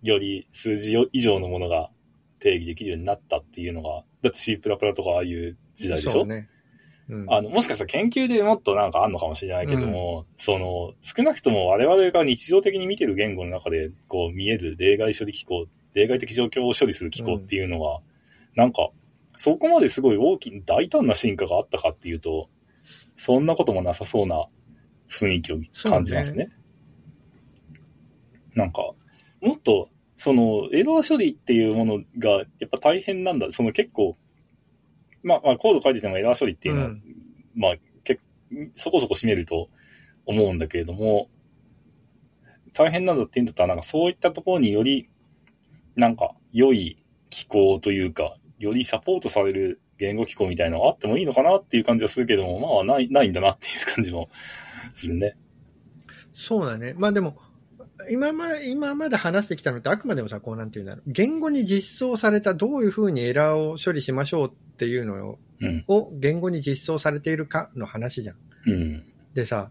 [0.03, 1.91] より数字以上のものが
[2.41, 6.27] 定義できるようになったっていうのが、だって C++ とかああいう時代でしょ？
[6.27, 6.49] ね。
[7.09, 7.33] うん。
[7.33, 18.01] あの、もしかしたら研究でもっとなんかあんのかもしれないけども、その、少なくとも我々が日常的に見てる言語の中で、こう見える例外処理機構、例外的状況を処理する機構っていうのは、
[18.55, 18.91] なんか、
[19.37, 22.49] そこまですごい大きな、大胆な進化があったかっていうと、
[23.17, 24.47] そんなこともなさそうな
[25.11, 26.51] 雰囲気を感じますね。
[28.55, 28.93] なんか、
[29.41, 29.89] もっと、
[30.21, 33.51] その、エラー処理っていうものが、やっぱ大変なんだ。
[33.53, 34.19] その結構、
[35.23, 37.03] まあ、まあ、コード書いててもエラー処理っていうのは、うん
[37.55, 38.21] まあ、け
[38.75, 39.71] そこそこ占めると
[40.27, 41.31] 思うんだけれども、
[42.75, 45.09] 大変なんだっていうんだったら、なんかそういったところにより、
[45.97, 54.29] なんか良い機構というか、よりサポートされる言語機構みたいなのがあってもいいのかなっていう感じはするけども、まあ、ない、ないんだなっていう感じも
[54.93, 55.35] するね。
[56.35, 56.93] そうだね。
[56.99, 57.39] まあでも、
[58.11, 61.11] 今ま今まで話してきたのってあくまでもさ、こうなんていうんだろう。
[61.11, 65.85] 言語に実装されたどういうふうにエラーを処理しましょうっていうのをうん。
[65.89, 68.37] を言語に実装されているかの話じゃん。
[68.67, 69.05] うん。
[69.35, 69.71] でさ、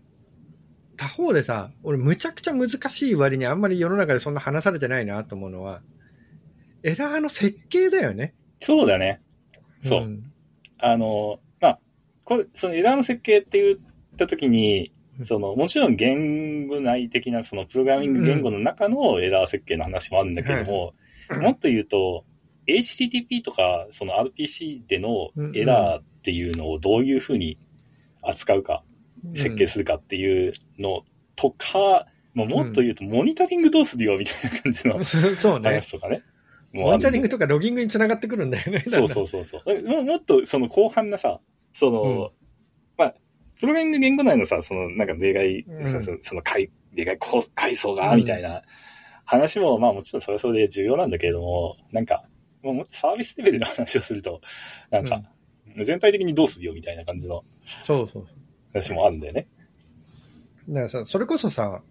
[0.98, 5.82] 他方でさ、俺むちゃくちゃ難しい割にあんまり世の中でそんな話されてないなと思うのは、
[6.84, 8.34] エラーの設計だよね。
[8.62, 9.22] そうだね。
[9.84, 10.02] そう。
[10.02, 10.32] ん
[10.78, 11.80] あの、まあ、
[12.24, 13.80] これ、そのエラーの設計って言っ
[14.18, 20.94] たときに、 その、もちろん言語内的な、その、プログラミング言語の中のエラー設計の話もあるんだけれども、
[21.42, 22.26] もっと言うと、
[22.68, 27.58] HTTP とか、その RPC でのエラーっていうのをどういうふうに
[28.22, 28.84] 扱うか、
[29.36, 31.04] 設計するかっていうの
[31.36, 35.00] とか、まあもっと言うと、モニタリングどうするよみたいな感じの
[35.58, 35.70] うね。
[35.70, 36.22] 話とかね。
[36.72, 38.86] モニタリングととかロギングにつながってくるんだよね。
[38.88, 39.88] そうそうそうそう。
[39.88, 41.40] ももっとその広範なさ、
[41.74, 42.32] その、
[43.60, 47.18] プログラミング言語内のさ、そのなんか例外、うんそその階、例外
[47.54, 48.62] 階層が、みたいな
[49.26, 52.24] 話も、まあもちろんそれはそれで重要なんだけれども、なんか、
[52.64, 54.40] もうサービスレベルの話をすると、
[54.90, 55.22] なんか、
[55.84, 57.44] 全体的にどうするよみたいな感じの
[57.84, 58.28] そうそう。
[58.74, 59.48] 話もあるんだよね。
[60.70, 61.84] だからさ、それこそさ、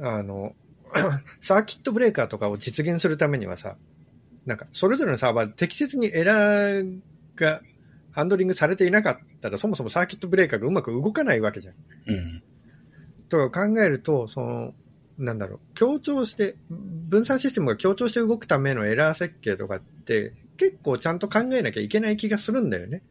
[0.00, 0.54] あの、
[1.42, 3.76] サーキットブレーカーとかを実現するためにはさ、
[4.46, 7.00] なんか、それぞれのサーバーで適切にエラー
[7.36, 7.62] が
[8.16, 11.74] ハンドリングされていなかったら、そもそもサーキットブレーカーがうまく動かないわけじゃん。
[12.06, 12.42] うん。
[13.28, 14.74] とか考えると、その、
[15.18, 23.02] なんだろう、強調して、分散システムが強調して動くためのエラー設計とかって、結構ちゃんと考えなきゃいけない気がするんだよね。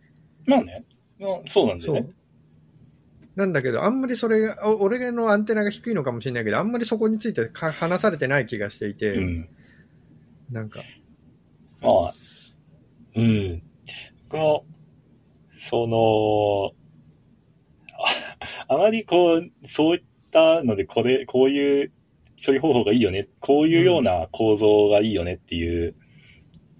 [0.47, 0.83] まあね。
[1.19, 2.09] まあそうなんだよね。
[3.35, 9.49] なんだけど、あんまりそれが、お俺のアンテナが低いのかもしれないけど、あんまりそこについてか話されてない気がしていて、うん。
[10.49, 10.79] なんか、
[11.79, 12.13] まあ、
[13.15, 13.61] うん。
[14.29, 14.74] この、
[15.67, 16.73] その、
[18.67, 21.91] あ あまりこう、そういったので、これ、こういう
[22.43, 25.95] 処理方法がいいよね、こういうような構造がいいよねっていう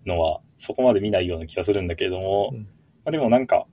[0.06, 2.60] のは、そこまで見ないような気がするんだけれども、うん。
[2.60, 2.68] ま
[3.06, 3.66] あ、でもなんか、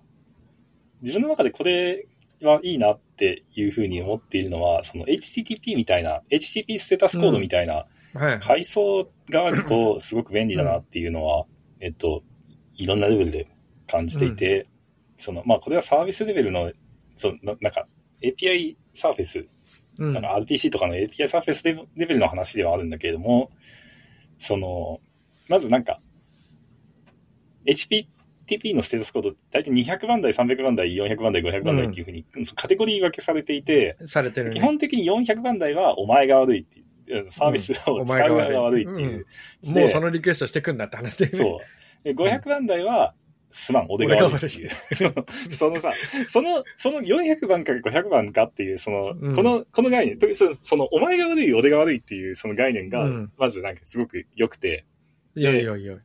[1.03, 2.07] 自分の中でこれ
[2.41, 8.41] はいいなっていうふうに思っているのは、その HTTP みたいな、HTTP ステータスコードみたいな、はい。
[8.41, 11.45] 階層があるとすごく便利だなっていうのは、
[11.81, 12.23] えっと、
[12.77, 13.49] いろんなレベルで
[13.87, 14.67] 感じていて、
[15.23, 16.73] その、まあ、これはサービスレベルの、
[17.17, 17.87] その、ななんか、
[18.21, 19.47] API サーフェス、
[19.99, 23.51] うんなんか RPC とかの API サーフェスレレベルの話ではあるんだけれども、
[24.39, 25.01] その、
[25.49, 26.01] まずなんか、
[27.67, 34.57] HTTP のステータスコード、大体200番台、300番台、400番台、500番台っていうふうに、そのカテゴリー分けされていて、されてるね。
[34.57, 39.27] 基本的に400番台はお前が悪いっていう、サービスを 使う側が悪いっていう。
[39.67, 41.39] もうでそのリクエストしてくんだって話で、ね。
[41.39, 42.05] そう。
[42.05, 43.15] で、500番台は、
[43.53, 44.71] すまん、俺が悪いっていう。
[45.55, 45.93] そのさ、
[46.29, 49.35] その、その400番か500番かっていう、その、うん。
[49.35, 54.85] この、この概念、とその、その、お前が悪い、俺が悪いっていう、その概念がうん、まずなんかすごく良くて、
[55.35, 55.97] いやいやいや。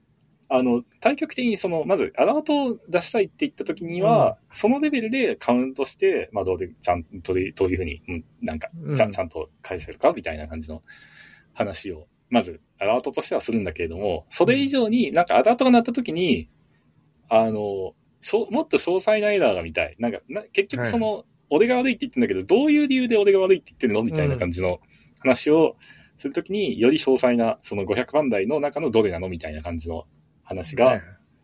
[0.49, 10.83] あの、対極的にその、まず、アラートを出したいって言った時には、そのレベルでカウントして、まあ、どうで、ちゃんと、どういうどういうふうに、うん、なんか、ちゃうんん、ちゃんと返せるかみたいな感じの
[11.53, 16.49] 話を、まず、アラートとしてはするんだけれども、それ以上に、なんかアラートが鳴った時に、
[17.29, 17.93] あの、
[18.49, 19.95] もっと詳細なエラーが見たい。
[19.99, 24.79] なんか、な結局その、俺が悪いって言ってんだけど、どういう理由で俺が悪いって言ってるのみたいな感じの
[25.19, 25.75] 話を
[26.17, 30.05] するときに、より詳細な、その500番台の中のどれなのみたいな感じの
[30.43, 31.01] 話が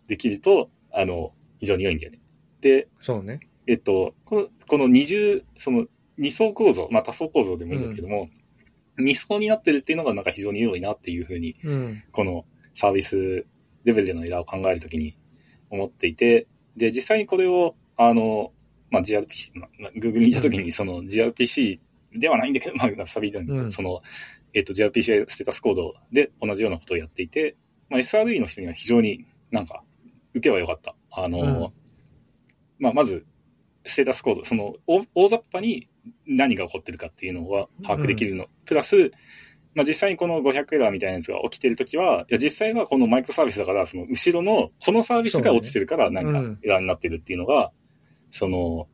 [0.08, 2.20] できると、あの、非常に良いんだよね。
[2.62, 3.40] で、そうね。
[3.68, 5.86] えっと、この、この二重、その
[6.18, 8.30] 二層構造、まあ多層構造でもいいんだけども、
[8.98, 12.04] 二層になってるっていうのがなんか非常に良いなっていうふうに、うん。
[12.12, 13.46] このサービス
[13.86, 15.16] レベルでのエラーを考えるときに
[15.74, 16.48] 思っていて、
[16.78, 18.52] で、実際にこれを、あの、
[18.90, 21.80] まあ GRPC、まあ、Google にいたときにその GRPC
[22.16, 24.02] ではないんだけど、まあサビで、うんその、
[24.54, 27.56] えっと GRPC ステータスコードで同じようなことをやっていて、
[27.90, 29.84] まあ SRE の人には非常になんか
[30.34, 30.96] 受けは良かった。
[31.12, 31.84] あの、うん
[32.80, 33.26] まあ、まず、
[33.86, 35.88] ステータスコード、その、大大雑把に
[36.26, 38.48] 何が起こってるかっていうのは把握できるの。
[38.66, 39.12] プラス、
[39.76, 47.72] まあ、実際にこの500エラーみたいなやつが起きてるときは、いや、実際はこのマイクロサービスだから、その後ろの、このサービスが落ちてるから、なんかうんエラーになってるっていうのが、
[48.32, 48.88] その、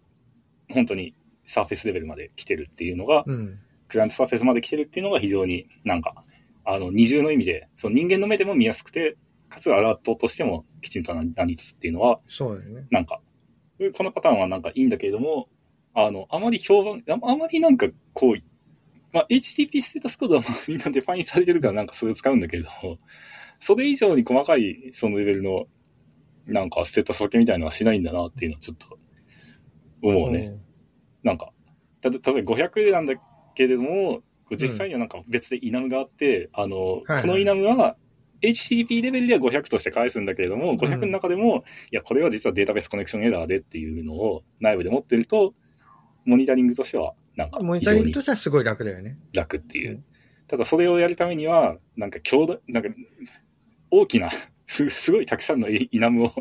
[0.69, 1.13] 本当に
[1.45, 3.59] surface level まで来てるっていうのが、うん。
[3.87, 6.23] client surface まで来てるっていうのが非常になんか、
[6.63, 9.17] あの、二重の意味で、その人間の目でも見やすくて、
[9.49, 12.85] かつアラートとしてもきちんとなりつつっていうのは、そうね。
[12.91, 13.19] なんか、
[13.97, 15.49] このパターンはなんかいいんだけれども、
[15.95, 18.35] あの、あまり評判、ああまりなんかこう、
[19.11, 22.99] まあ、HTTP ステータスコードはまあみんな define されてるからなんかそれを使うんだけれども、
[23.59, 25.65] それ以上に細かいそのレベルの
[26.45, 28.97] なんかステータス分けみたいなのはしないんだなっていうのはちょっと
[30.01, 30.55] 思うね。
[31.23, 31.51] なんか、
[32.01, 33.15] たと例えば500なんだ
[33.55, 37.95] けれども、実際にはなんか別でイナムがあって、あの、はいこのイナムは
[38.41, 45.53] HTTP レベルでは500として返すんだけれども、500の中でも、いや、これは実はデータベースコネクションエラーでっていうのを内部で持ってると、
[46.25, 49.17] モニタリングとしては、なんかモニタリングとしてはすごい楽だよね。
[49.33, 49.91] 楽っていう。
[49.91, 50.03] うん
[50.49, 52.89] ただそれをやるためには、なんか強大、なんか
[53.91, 54.31] 大きな、
[54.65, 56.33] すすごいたくさんのイナムを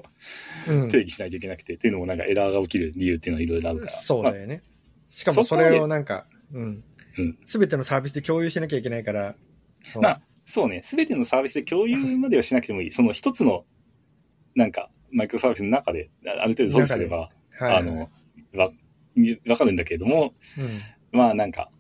[0.66, 0.88] うん。
[0.90, 3.92] 定義しないといけなくて、っていうのもなんかエラーが起きる理由っていうのはいろいろあるから。
[3.92, 4.62] まあそうだよね。
[5.08, 6.84] しかもそれをなんか、うん
[7.18, 7.38] うん。
[7.44, 9.36] すべてのサービスで共有しなきゃいけないから。
[9.84, 12.90] そうまあ、そうね、すべてのサービスで共有まではしなくてもいい。
[12.90, 13.66] その一つの、
[14.54, 17.76] なんか、マイクロサービスの中で、あある程度閉じすれば、はい。
[17.76, 18.10] あの、
[19.46, 20.80] わ、わかるんだけれども、うん。
[21.12, 21.70] まあなんか、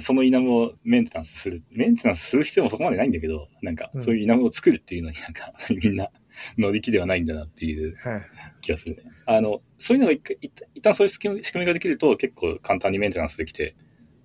[0.00, 1.62] そのイナムをメンテナンスする。
[1.70, 5.52] メンテナンスする必要もそこまでないんだけど、なんかう、んそういうイナムを作るっていうのになんか、
[5.82, 6.10] みんな
[6.58, 8.22] 乗り気ではないんだなっていうはい。
[8.60, 9.02] 気がするね。
[9.26, 10.36] あの、そういうのが一回
[10.74, 13.74] 一旦そういう仕組みができると結構簡単にメンテナンスできて、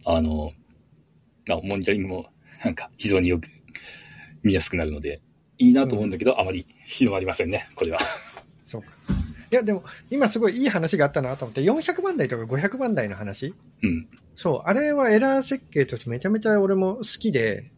[0.05, 0.51] あの、
[1.47, 2.25] なモニタリングも
[2.63, 3.47] なんか非常によく
[4.43, 5.21] 見やすくなるので、
[5.57, 7.99] いいなと思うんだけど、あまり広まりませんね、これは。
[8.65, 8.89] そうか。
[9.53, 13.53] いや、でも、今すごいいい話があったなと思って、400万台とか500万台の話？
[13.83, 14.07] うん。
[14.35, 17.71] そう、あれはエラー設計としてめちゃめちゃ俺も好きで、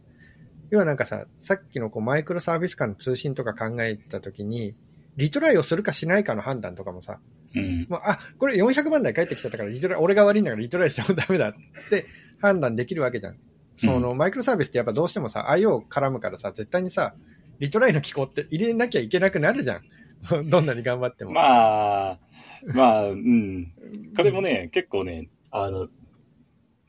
[0.70, 4.74] 要はなんかさ、さっきのこうマイクロサービス間の通信とか考えたときに、
[5.18, 7.18] リトライをするかしないかの判断とかもさ、
[7.54, 7.86] うん。
[7.90, 11.54] もうあ、これ400万台返ってきちゃったから、リトライ、俺が悪いんだからリトライしてもダメだっ
[11.90, 12.06] て
[12.40, 13.36] 判断できるわけじゃん。
[13.76, 17.14] その、マイクロサービスってやっぱどうしてもさ、IO 絡むからさ、絶対にさ、
[17.58, 19.82] リトライの機構って入れなきゃいけなくなるじゃん。
[20.46, 21.32] どんなに頑張っても。
[21.32, 22.18] まあ、
[22.64, 23.72] まあ、うん。
[24.16, 25.88] これもね、結構ね、あの、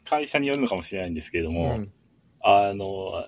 [0.06, 1.92] 会社によるのかもしれないんですけれども、うん
[2.44, 3.26] あの、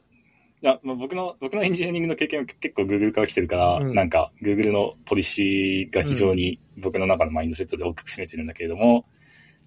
[0.62, 9.06] いやまあ、僕の、僕のエンジニアリングの経験は結構 Google から来てるから、うんなんか Google のポリシーが非常に僕の中のマインドセットで大きく占めてるんだけれども、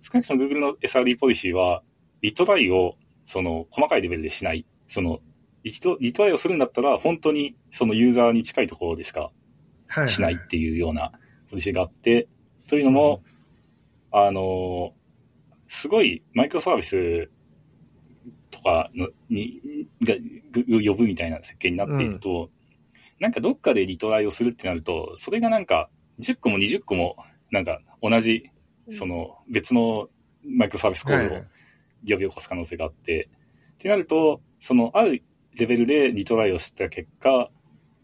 [0.03, 1.83] 少なくとも Google の SRD ポリシーは、
[2.21, 4.67] リトライを、その、細かいレベルでしない。
[4.87, 5.21] その、
[5.65, 9.33] リトリトライをするんだったら、本当にそのユーザーに近いところでしかはい
[10.09, 11.13] しないっていうような
[11.51, 12.29] ポリシーがあって、
[12.69, 13.23] というのも、
[14.11, 14.93] あの、
[15.69, 17.31] すごいマイクロサービス
[18.51, 19.61] とかのに
[20.03, 20.15] が
[20.53, 22.51] ぐ呼ぶみたいな設計になっていると、
[23.19, 25.89] なんかどっかでリトライをするってなると、それがなんか
[26.21, 27.17] 10個も20個も
[27.51, 28.51] なんか同じ、
[28.91, 30.09] その別の
[30.45, 31.39] マイクロサービスコードを
[32.07, 33.29] 呼び起こす可能性があって、
[33.75, 35.23] ってなると、そのある
[35.57, 37.51] レベルでリトライをした結果、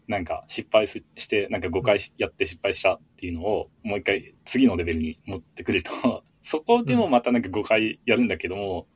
[0.09, 5.91] なんか失敗すして、なんか5回しやって失敗したっていうのをもう一回次のレベルに持ってくると、
[6.41, 8.87] そこでもまたなんか5回やるんだけども、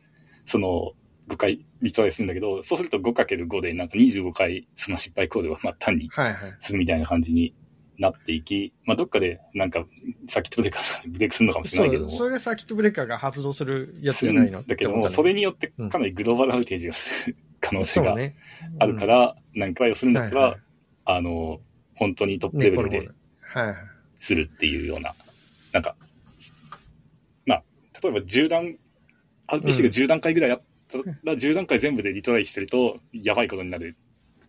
[0.45, 0.93] その
[1.30, 6.53] 5回リトライするんだけど、そうすると 5×5 でなんか25回その失敗コードをまあ単にはいはい。
[6.59, 7.53] するみたいな感じに
[7.99, 9.86] なっていき、まあどっかでなんか
[10.28, 12.18] サーキットブレーカーでブレイクするのかもしれないけども。
[12.18, 14.61] それがサーキットブレーカーが発動するやつじゃないの？
[14.61, 14.66] ん。
[14.66, 18.18] だけども、それによってかなりグローバルアウテージがする可能性が。
[18.80, 20.61] あるから、なんかをするんだったら、はいはい
[21.06, 21.60] あの、
[21.95, 23.10] 本当にトップねレベルで。
[24.18, 25.14] するっていうような、
[25.72, 25.95] なんか、
[27.45, 27.64] まあ、
[28.01, 28.78] 例えば10段、
[29.47, 33.97] RPC が10段階ぐらいあったら、10段階全部でリトライしてると、やばいことになる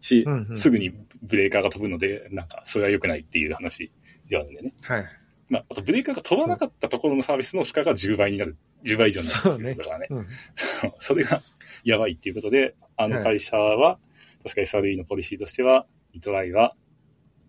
[0.01, 0.93] し、うんうんすぐに
[1.23, 3.91] ブレーカーが飛ぶので、なんか、それは良くないっていう話
[4.29, 4.75] ではあるんだよね。
[4.83, 5.07] はい。
[5.49, 8.57] まあ、あとブレーカーが飛ばなかったところのサービスの負荷が10倍になる。
[8.85, 10.07] 10倍以上になるっていうことだからね。
[10.11, 10.27] うん。
[11.01, 11.43] それが
[11.85, 13.99] やばいっていうことで、あのはい会社は、
[14.43, 16.75] 確か SRE のポリシーとしては、リトライは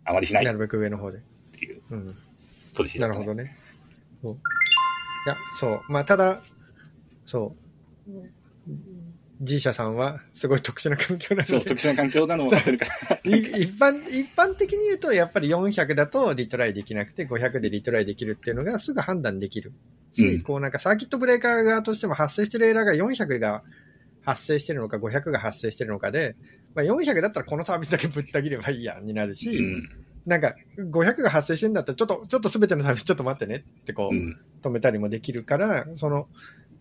[0.06, 1.20] あまりしないっなるべく上の方で。
[1.52, 2.16] ていううん。
[2.76, 3.26] ポリシーだった、ね。
[3.26, 3.58] なるほどね。
[4.22, 4.38] そうい
[5.30, 5.82] や、そう。
[5.88, 6.42] まあ、ただ、
[7.26, 7.56] そ
[8.08, 8.12] う。
[9.42, 13.16] G 社さんはすごい特殊な環境なそう、ので特殊な環境なのも分かってるから。
[13.26, 19.74] い一般、一般的に言うと、やっぱり400だとリトライできなくて、500でリトライできるっていうのがすぐ判断できる
[20.14, 23.64] し、うんこうなんかサーキットブレーカー側としても発生してるエラーが400が
[24.22, 26.36] 発生してるのか、500が発生してるのかで、
[26.76, 29.90] まあ、400だったらこのサービスだけぶった切ればいいや、になるし、うん。
[30.26, 34.40] なんか、500が発生してんだったら、ちょっと、ちょっとすべてのサービスちょっと待ってねってこう、うん。
[34.62, 36.28] 止めたりもできるから、その、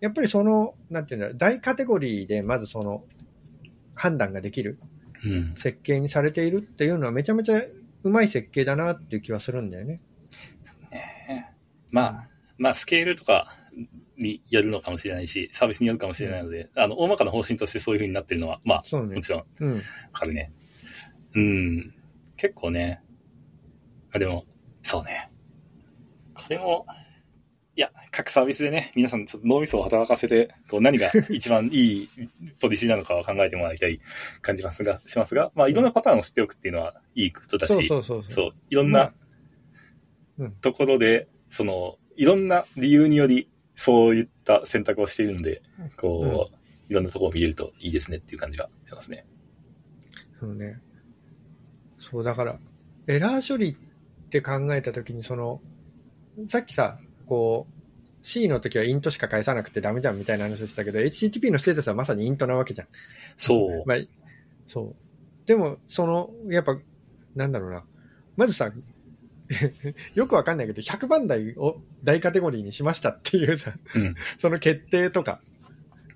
[0.01, 3.03] やっぱりその、なんていうんだろう、大カテゴリーでまずその、
[3.93, 4.77] 判断ができる
[5.25, 5.53] うん。
[5.55, 7.61] 設計にされているっていうのはめちゃめちゃ
[8.03, 10.01] うまい設計だなっていう気はするんだよね。
[11.91, 12.27] まあ、
[12.57, 13.54] まあ、スケールとか
[14.17, 19.21] によるのかもしれないし、サービスによるかもしれないので、あの、大まかな方針としてそういう風になってるのは、まあ、ねも。
[19.21, 19.81] ちろん、わうん。
[20.13, 20.51] かるね。
[21.33, 21.93] うん。
[22.37, 23.01] 結構ね。
[24.13, 24.45] あ、でも、
[24.83, 25.29] そうね。
[26.33, 26.85] これも、
[27.77, 32.09] いや、各サービスでね、皆さんちょっと脳みそを働かせて、こう何が一番いい
[32.61, 33.99] ポリシーなのかを考えてもらいたい
[34.41, 39.03] 感じますが、しますが、まあ、いろんなパターンを知っておくっていうのはいいことだし、そうそうそういろんまあ
[40.37, 45.61] なうんところで、その、いろんな理由により、そういった選択をしているので、
[45.97, 46.55] こう、
[46.91, 49.25] いろんなところを見れるといいですねっていう感じがしますね。
[50.39, 50.79] そうね。
[51.99, 52.59] そう、だから、
[53.07, 53.75] エラー処理っ
[54.29, 55.61] て考えたときに、その、
[56.47, 57.75] さっきさ、こう、
[58.25, 62.87] C の時はイントしか返さなくてダメじゃんみたいな話をしたけど、HTTP のステータスはまさにイントなわけじゃん。
[63.37, 63.83] そう。
[63.85, 63.97] まあ、
[64.65, 64.95] そう。
[65.45, 66.77] でも、その、やっぱ、
[67.35, 67.83] なんだろうな。
[68.35, 68.71] まずさ、
[70.15, 74.15] よくわかんないけど、100番台を大カテゴリーにしましたっていうさ、うん。
[74.39, 75.39] その決定とか。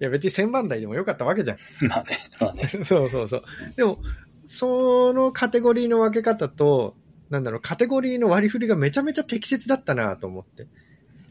[0.01, 1.57] いや別に1000番台でもよかったわけじゃん。
[1.87, 2.67] まあね、まあね。
[2.85, 3.43] そうそうそう。
[3.75, 3.99] でも、
[4.45, 6.95] そのカテゴリーの分け方と、
[7.29, 10.67] なんだろう、カテゴリーの割り振りがめちゃめちゃ適切だったなと思って。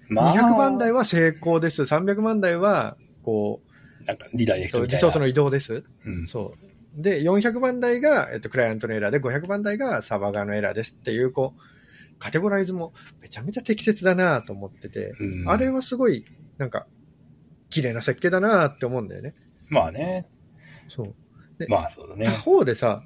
[0.09, 1.83] まあ、200番台は成功です。
[1.83, 3.63] 300番台は、こ
[4.07, 5.01] なんかリダイレクトう、みたいな。
[5.01, 5.85] リソースの移動です。
[6.05, 6.27] うん。
[6.27, 6.55] そ
[6.97, 7.03] う。
[7.03, 11.61] で、400番台が、えっと、クライアントのエラーで、500番台がサーバー側のエラーですっていう、こう、
[12.19, 16.25] カテゴライズもめちゃめちゃ適切だなと思ってて、うんあれはすごい、
[16.59, 16.87] なんか、
[17.71, 19.35] 綺麗な設計だなって思うんだよね。
[19.69, 20.27] まあね。
[20.89, 21.15] そう。
[21.69, 22.33] まあそうだね他。
[22.39, 23.03] 方でさ、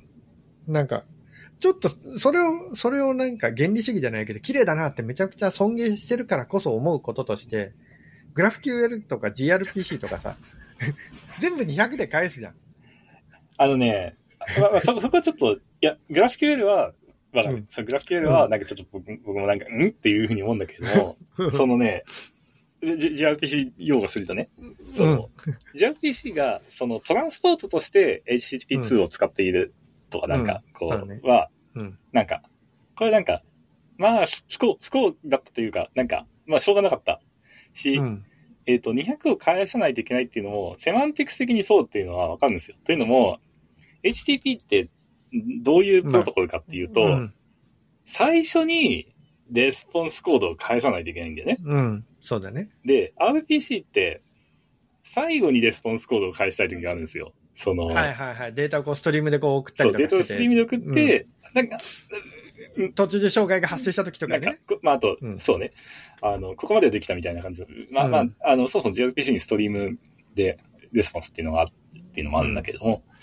[0.66, 1.04] なんか、
[1.58, 7.72] ちょっと、それを、それをなんか原理主義じゃないけど、綺麗だなってめちゃくちゃ尊敬してるからこそ思うこととして、
[8.34, 10.36] グラフ QL とか GRPC とかさ、
[11.40, 12.54] 全部200で返すじゃん。
[13.58, 14.16] あのね、
[14.58, 16.92] まあまあ、そ、そこはちょっと、いや、グラフ QL は、
[17.32, 17.56] わかる。
[17.56, 19.88] うんそうグラフ QL は、なんかちょっと僕僕もなんか、ん？
[19.88, 22.04] っていうふうに思うんだけれども、 そのね、
[22.82, 24.48] GRPC 用語するとね、
[24.94, 25.30] その、
[25.74, 29.72] GRPC が、そのトランスポートとして HTTP2 を使っている
[30.10, 31.98] とか、なんか、こそうは、うん。
[32.12, 32.42] なんか、
[32.96, 33.42] これなんか、
[33.98, 37.20] まあ、不幸、不幸だったというか、なんか、まあ、しょうがなかった
[37.72, 38.24] し、うん。
[38.66, 42.76] えっ、と、200を返さないといけないっていうのも、 semantics 的にそうっていうのはわかるんですよ。
[42.84, 43.38] というのも、
[44.02, 44.88] HTTP って
[45.62, 47.34] どういうプロトコルかっていうと、うん。
[48.04, 49.14] 最初に
[49.50, 51.58] レスポンスコードを返さないといけないんだよね。
[51.64, 52.04] うん。
[52.20, 52.70] そうだね。
[52.84, 54.22] で、RPC って、
[55.04, 57.32] 最後にレスポンスコードを返したい時があるんですよ。
[57.56, 58.54] その、はいはいはい。
[58.54, 61.78] データをこうストリームでこう送ったそう、りとデータをストリームで送って、なんか、
[62.94, 64.46] 途中で障害が発生した時とかね。
[64.46, 65.72] なんかこ、まあ、あと、うんそうね。
[66.22, 67.68] あの、ここまではできたみたいな感じで。
[67.90, 69.98] まあ、まあうん、あの、そもそも gRPC にストリーム
[70.34, 70.58] で
[70.92, 71.68] レスポンスっていうのがあっ
[72.14, 73.16] ていうのもあるんだけども、まあ、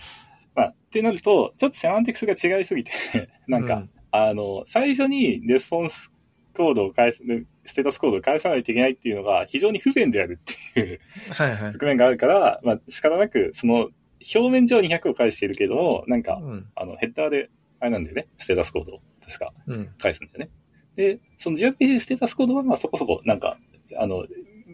[0.89, 2.91] ってなると、ちょっと semantics が違いすぎて、
[3.47, 6.11] なんか、うんあの、最初にレスポンス
[6.55, 7.23] コードを返す、
[7.65, 10.99] ステータスコードを返さないといけないっていうのが非常に不便であるっていう
[11.31, 11.73] はいはい。
[11.73, 13.89] 局面があるから、まあ、仕方なく、その、
[14.35, 16.69] 表面上は200を返しているけれども、なんか、うん。
[16.75, 19.53] あの、ヘッダーで、あれなんだよね、ステータスコードを、確か。
[19.67, 19.89] うん。
[19.97, 20.49] 返すんだよね。
[20.95, 23.57] で、その gRPC ステータスコードは、まあそこそこ、なんか、
[23.97, 24.25] あの、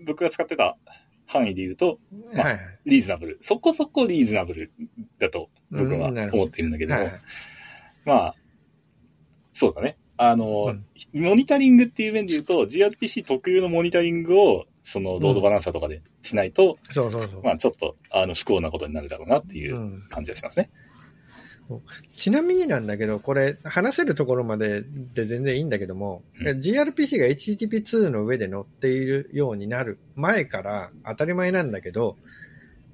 [0.07, 0.78] 僕が使ってた
[1.28, 1.99] 範囲で言うと、
[2.34, 2.59] まあ。
[2.86, 3.38] リーズナブル。
[3.41, 4.72] そこそこリーズナブル
[5.20, 7.21] だと僕は思っているんだけども、はいはい。
[8.05, 8.36] まあ、
[9.53, 9.97] そうだね。
[10.17, 17.43] あの、うんモニタリングっていう面で言うと、gRPC 特有のモニタリングを、その、ロードバランサーとかでしないと、そうそうそう。
[17.43, 20.69] まあちょっと、あの、不幸なことになるだろうなっていううん感じがしますね。
[22.13, 32.17] ちなみになんだけど、これ、話せるところまでで全然いいんだけども、うん gRPC が HTTP2 の上で乗っているようになる前から当たり前なんだけど、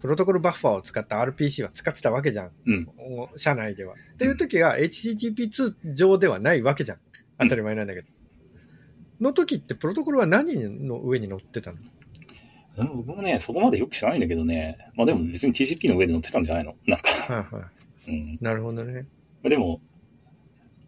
[0.01, 2.51] プロトコルバッファーを使った RPC は使ってたわけじゃん。
[2.65, 2.87] うん。
[3.35, 3.93] 社内では。
[3.93, 6.97] っていう時は HTTP2 上ではないわけじゃん。
[7.39, 8.07] 当たり前なんだけど。
[9.19, 11.77] の時ってプロトコルは何の上に乗ってたの？
[12.77, 14.77] うん僕もね、そこまでよく知らないんだけどね。
[14.95, 16.75] まあでも別に TCP の上で乗ってたんじゃないの？
[16.87, 17.71] なんか、はいは
[18.07, 18.13] うん。
[18.13, 18.37] い。
[18.41, 19.05] なるほどね。
[19.43, 19.81] でも、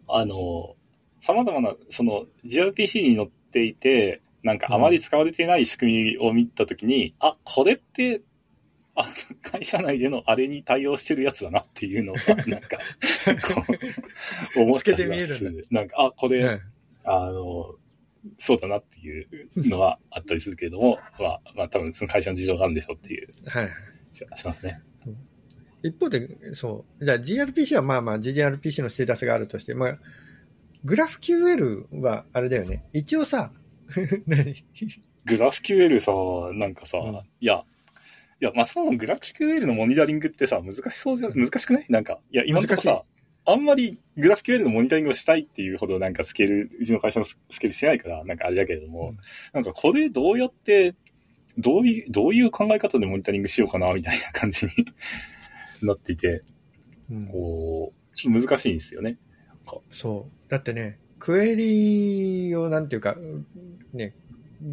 [0.07, 0.75] あの、
[1.21, 8.21] 様々な、その gRPC に乗っていて、なんかあまり使われてない仕組みを見たときに、あ、これって、
[8.95, 9.07] あ
[9.41, 12.77] 会社内でのあれに対応してるやつだなっていうのが、 なんか、
[13.53, 13.63] こ
[14.55, 15.67] う、思って見えるんだはする。
[15.71, 16.59] なんか、あ、これ、はい
[17.05, 17.75] あの、
[18.39, 19.27] そうだなっていう
[19.69, 23.69] のはあったりするけれども、まあ、まあ多分その会社の事情があるんでしょうっていうはい。
[24.13, 24.81] 気がしますね。
[25.83, 27.05] 一方で、そう。
[27.05, 29.99] じゃあ gRPC はまあまあ gRPC のステータスがあるとして、まあ、
[30.85, 32.85] グラフ QL はあれだよね。
[32.93, 33.51] 一応さ、
[34.25, 34.63] 何？
[35.25, 36.11] グラフ QL さ、
[36.57, 37.72] なんかさ、うんいや、い
[38.43, 41.85] や、まあ、そもそもグラフ QL のモニタリングってさ、難しそうじゃ、難しくない？
[41.89, 43.03] なんか、いや、今のとこさ、
[43.45, 49.17] あんまりグラフ QL のモニタリングをしたいっていうほどなんかスケール、うちの会社のススケールしてないから、なんかあれだけれども、うん
[49.53, 50.95] なんかこれどうやって、
[51.57, 54.71] どういう、どういう考え方でモニタリングしようかな、みたいな感じに
[55.87, 56.43] なっていて、
[57.11, 59.17] うんこう、ちょっと難しいんですよね。
[59.91, 60.49] そう。
[60.49, 63.17] だってね、クエリをなんていうか、
[63.93, 64.15] ね、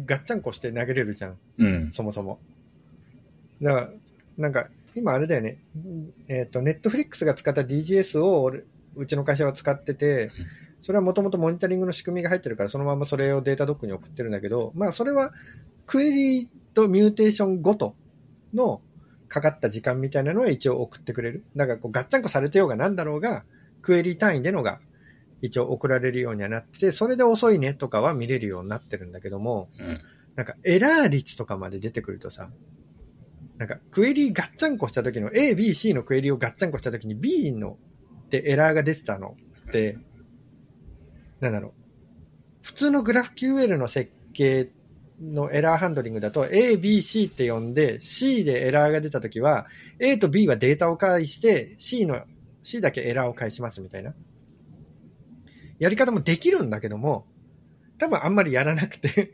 [0.05, 1.37] ガッチャンコして投げれるじゃん。
[1.57, 1.91] うん。
[1.91, 2.39] そもそも。
[3.61, 3.89] だから、
[4.37, 5.57] なんか、今あれだよね。
[6.27, 8.63] えっ、と、ネットフリックスが使った DGS を俺
[8.95, 10.31] うちの会社は使ってて、
[10.83, 15.33] それはもともとモニタリングの仕組みが入ってるから、そのままそれをデータドックに送ってるんだけど、まあ、それは
[15.85, 17.95] クエリとミューテーションごと
[18.53, 18.81] の
[19.29, 21.45] かかった時間みたいなのは一応送ってくれる。
[21.55, 23.43] だからこう、ガッチャンコされてようがなんだろうが、
[23.81, 24.79] クエリ単位でのが
[25.41, 30.01] 一応送られるようにはなってて、それで遅いねとかは見れるようになってるんだけども、うん。
[30.35, 32.49] なんかエラー率とかまで出てくるとさ、
[33.61, 37.77] なんかクエリガッチャンコした時の A、B、C のクエリをガッチャンコした時に B の
[38.31, 39.35] でエラーが出てたの
[39.69, 39.99] って、
[41.41, 41.71] なんだろう。
[42.63, 44.71] 普通のグラフ QL の設計
[45.21, 49.67] のエラーハンドリングだと A、B、C って呼んで C でエラーが出た時は
[49.99, 52.19] A と B はデータを返して C の
[52.63, 54.15] C だけエラーを返しますみたいな。
[55.77, 57.27] やり方もできるんだけども、
[57.99, 59.33] 多分あんまりやらなくて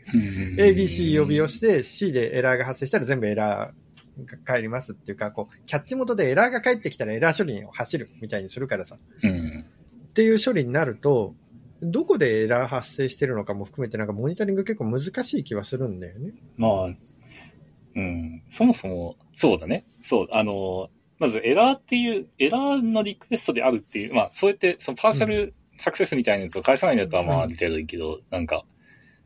[0.57, 3.86] A、B、C 呼びをして C でエラーが発生したら全部エラー
[4.25, 8.97] が返りますっていうか、こう、キャッチ元でエラーが返ってきたらエラー処理を走るみたいにするからさ。
[9.23, 9.65] うん。
[10.09, 11.35] っていう処理になると、
[11.81, 16.33] どこでエラー発生してるのかも含めてなんかモニタリング結構難しい気はするんだよね。
[16.57, 16.85] まあ、
[17.95, 19.85] うん、そもそも、そうだね。
[20.03, 20.89] そう、あの、
[21.19, 28.63] まずエラーっていう、エラーのリクエストであるっていう、まあ、そうやって、そのパーシャルサクセスみたいなやつを返さないんだったら、まあ、うんある程度いいけど、なんか、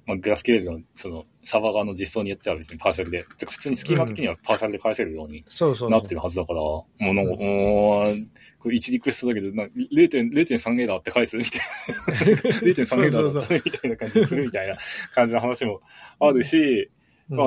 [0.06, 5.44] まあ、グラフ QL の、その、サーバー側の実装によっては別にパーシャルで、てか普通にスキーマ的にはパーシャルで返せるように
[5.89, 8.16] なってるはずだから、もうなんか、もう、
[8.60, 11.62] これ1リクエストだけど、な0.3 0.3エラーって返すみたい
[12.08, 12.16] な。
[12.16, 14.78] 0.3エラーだったねみたいな感じにするみたいな
[15.14, 15.82] 感じの話も
[16.20, 16.92] あるし、
[17.30, 17.38] うん。
[17.38, 17.46] ま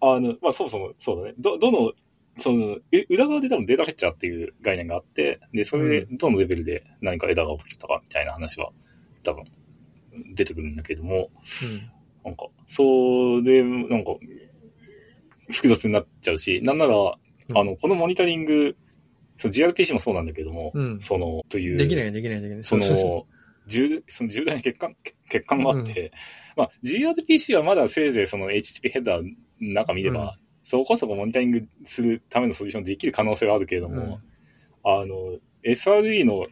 [0.00, 1.22] あ、あの、まあ、そもそも、そう。
[1.22, 1.34] だね。
[1.38, 1.92] ど、どの、
[2.38, 8.70] その、え裏側で多分データフェッチャーっていう概念があって、で、それでどのレベルで何かエラーが起きたかみたいな話は
[9.22, 9.44] 多分
[10.34, 11.30] 出てくるんだけども、
[12.26, 14.16] なんか、そうで、なんか、
[15.48, 17.56] 複雑になっちゃうし、なんなら、うん。
[17.56, 18.76] あの、このモニタリング、
[19.36, 21.00] その GRPC もそうなんだけども、うん。
[21.00, 22.64] その、という、できないできないできない。
[22.64, 22.84] そううう。
[22.84, 23.26] の、
[23.68, 24.96] 重その重大な欠陥、
[25.28, 26.12] 欠陥があって、
[26.56, 30.30] まあ、gRPC はまだせいぜいその HTTP ヘッダーの中見れば、うん。
[30.64, 34.18] そこそこモニタリングするためのソリューションできる可能性はあるけれども、
[34.82, 36.44] あの、SRE の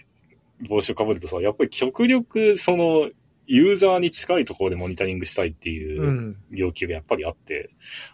[0.69, 3.11] 帽子をかぶるとさ、やっぱり極力その、
[3.47, 7.71] ユーザーに近いところでモニタリングしたいっていううん要求がやっぱりあって、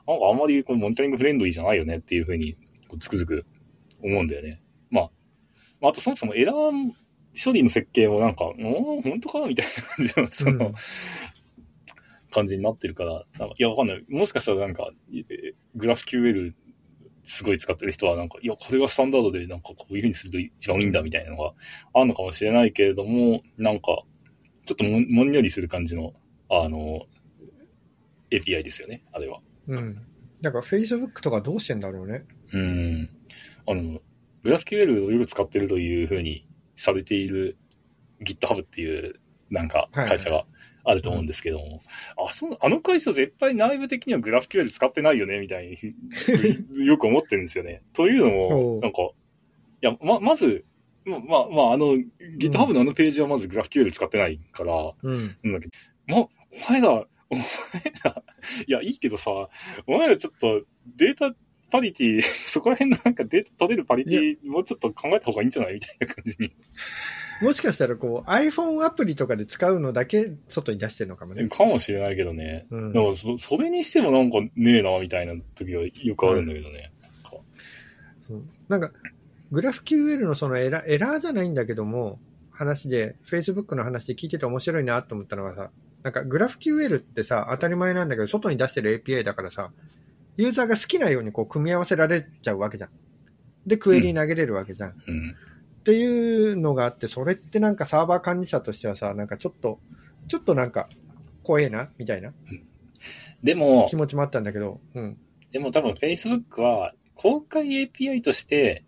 [0.07, 2.57] なんかあんまりこうモニタリングフレンドリーじゃないよねっていうふうに
[2.99, 3.47] つくづく
[4.03, 4.61] 思うんだよね。
[4.91, 5.11] まあ、
[5.81, 6.93] まああとそもそもエラー
[7.45, 9.47] 処理の設計もなんか、おー本当か？
[9.47, 10.75] みたいな感じの、その、うん
[12.33, 14.05] 感じになってるから、なんかいや、わかんない。
[14.09, 15.25] もしかしたらなんか、え
[15.75, 16.53] グラフ QL
[17.25, 21.53] すごい使ってる人はなんか、いや、これがスタンダードでなんかこういうふうにすると一番いいんだみたいなのが
[21.93, 24.05] あるのかもしれないけれども、なんか、
[24.71, 26.13] ちょっとももんよりする感じの、
[26.49, 27.07] あの、
[28.31, 29.41] API ですよね、あれは。
[29.67, 30.01] うん。
[30.41, 32.25] だから Facebook とかどうしてんだろうね。
[32.53, 33.11] うん。
[33.67, 34.01] あの、
[34.45, 36.47] グラフ QL をよく使ってるというふうに
[36.77, 37.59] されている
[38.23, 40.45] GitHub っていうなんかはいはい会社が
[40.85, 41.83] あると思うんですけども、
[42.29, 45.79] あ、そう、あの会社絶対内部的にはグラフ QL 使ってないよね、みたい
[46.79, 47.83] に よく思ってるんですよね。
[47.93, 49.11] というのも、なんか、い
[49.83, 50.65] や、ま、まず、
[51.05, 51.95] ま、まあ、まあ、あの、
[52.39, 55.37] GitHub のあのページはまずグラフ QL 使ってないから、うん。
[55.43, 55.73] なんだけど、
[56.07, 56.29] ま、お
[56.71, 57.45] 前ら、お前
[58.05, 58.23] ら、
[58.67, 59.31] いや、いいけどさ、
[59.87, 60.63] お前らちょっと
[60.97, 61.35] データ
[61.71, 65.75] パリティ、 そこら辺のなんかデータ取れるパリティ、もうちょっと考えた方がいいんじゃない？
[65.75, 66.53] みたいな感じに。
[67.41, 71.49] もしかしたらこう iPhone アプリとかで使うのだけ外に出してるのかもね。
[71.49, 72.67] かもしれないけどね。
[72.71, 76.93] うんでもそ、それにしてもなんかねえな、みたいな時はよくあるんだけどね。
[78.29, 78.91] うんなんか、
[79.51, 82.19] グラフ QL のそのエラエラーじゃないんだけども、
[82.51, 85.71] 話で、Facebook の話で聞いてて面白いなと思ったのがさ、
[86.03, 89.71] なんかグラフ QL ってさ、当たり前なんだけど、外に出してる API だからさ、
[90.37, 92.91] ユーザーが好きなようにこう組み合わせられちゃうわけじゃん。
[93.67, 94.91] で、クエリ投げれるわけじゃん。
[94.91, 95.37] うん。
[95.81, 99.81] っていうのがあって、それってなんかサーバー管理者としてはさ、なんかちょっと、
[100.29, 100.89] ちょっとなんか、
[101.43, 102.33] 怖えな、みたいな
[103.43, 105.17] でも気、持ちもあったんだけど、うん。
[105.53, 108.85] でも多分 Facebook は公開 API として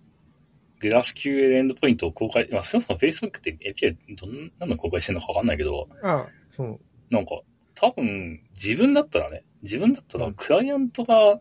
[0.83, 6.80] グラフ QL エンドポイントを公開、まあ、そもそも Facebook って API どんなの公開してるのかわかんないけど、ああ、そう。
[7.09, 7.41] なんか、
[7.74, 11.41] 多分、自分だったらね、自分だったらうんクライアントが、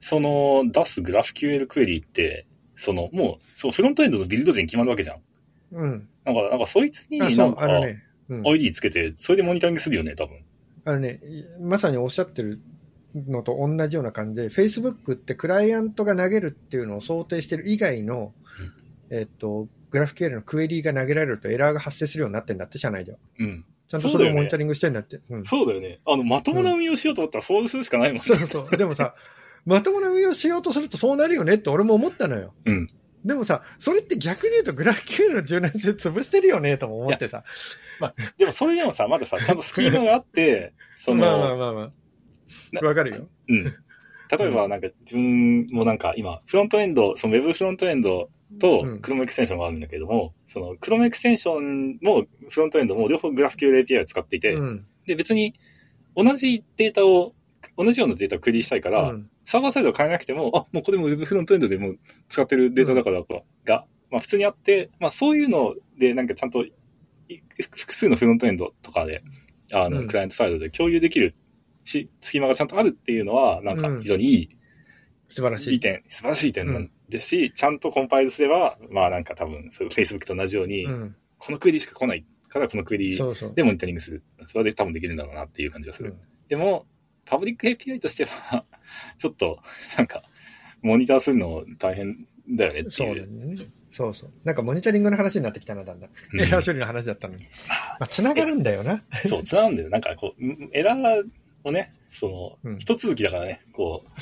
[0.00, 5.20] その、出すグラフ QL クエリって、その、もう、そう、フロントエンドのビルド時に決まるわけじゃん。
[5.72, 6.08] うん。
[6.24, 8.02] なんか、なんかそいつになんか、ね。
[8.28, 8.46] うん。
[8.46, 10.38] ID つけて、それでモニタリングするよね、多分。
[10.84, 11.20] あのね、
[11.60, 12.60] まさにおっしゃってる
[13.14, 18.32] のと同じような感じで、Facebook ってクライアントが投げるっていうのを想定してる以外の、
[19.12, 23.18] えっと、グラフ QL のクエリーが投げられるとエラーが発生するようになってんだって、社内では。
[23.38, 23.64] うん。
[23.86, 25.20] ちゃんとそれをモニタリングしてんだって。
[25.28, 25.44] うん。
[25.44, 26.00] そうだよね。
[26.06, 28.22] あの、まともな運用しようと思ったらそうするしかないもんね。
[28.22, 28.76] そうそう。
[28.76, 29.14] でもさ、
[29.66, 32.54] まともな運用しようとするとそうなるよねって俺も思ったのよ。
[32.64, 32.86] うん。
[33.22, 37.44] でもさ、それって逆に言うとグラフ QL の柔軟性潰してるよねとも思ってさ。
[38.38, 41.80] でもそれでもさ、まださ、ちゃんとスキーマがあって、 その、まあまあまあま
[42.72, 42.86] なあ。
[42.86, 43.28] わかるよ。
[43.48, 43.64] うん。
[43.64, 48.96] 例えば、なんか自分もなんか今、フロントエンド、その Web フロントエンドとうん。
[49.00, 54.86] Chrome エクステンションがあるんだけども、その Chrome エクステンションもフロントエンドも両方 GraphQL API を使っていて、うん。
[55.06, 55.54] で、別に
[56.16, 57.34] 同じデータを、
[57.76, 59.30] 同じようなデータをクエリしたいから、うん。
[59.44, 61.98] サーバーサイドを変えなくても、あ、もうこれも Web フロントエンドでもう
[62.28, 63.22] 使ってるデータだから
[63.64, 66.72] が、まあ普通にあって、まあそういうのでなんかちゃんとい
[67.58, 69.22] 複数のフロントエンドとかで、
[69.72, 70.06] あの、うん。
[70.06, 71.34] クライアントサイドで共有できる
[71.84, 74.48] し、隙間がちゃんとあるっていうのは、なんか非常にいい、
[75.32, 75.74] 素晴らしい。
[75.74, 81.16] いい点、素晴らしい点なんですし、ちゃんとコンパイルすれば、まあなんか多分、そういう Facebook と同じように、うん。
[81.38, 83.54] このクエリしか来ないからこのクエリそうそう。
[83.54, 84.22] でモニタリングする。
[84.46, 86.10] それで多分できるんだろうなっていう感じがする。
[86.10, 86.18] うん
[86.52, 86.84] でも、
[87.24, 88.66] パブリック API としては、
[89.16, 89.58] ちょっと、
[89.96, 90.22] なんか、
[90.82, 93.14] モニターするの大変だよねってそういう。
[93.14, 93.56] だよね。
[93.88, 94.30] そうそう。
[94.44, 96.10] なんかモニタリングの話になってきたな、だんだん。
[96.34, 97.46] うんエラー処理の話だったのに。
[97.98, 99.02] まあ、繋がるんだよな。
[99.26, 99.88] そう、つながんだよ。
[99.88, 101.26] なんかこう、んエラー
[101.64, 104.20] をね、その、うん一続きだからね、こう、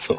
[0.00, 0.18] そう。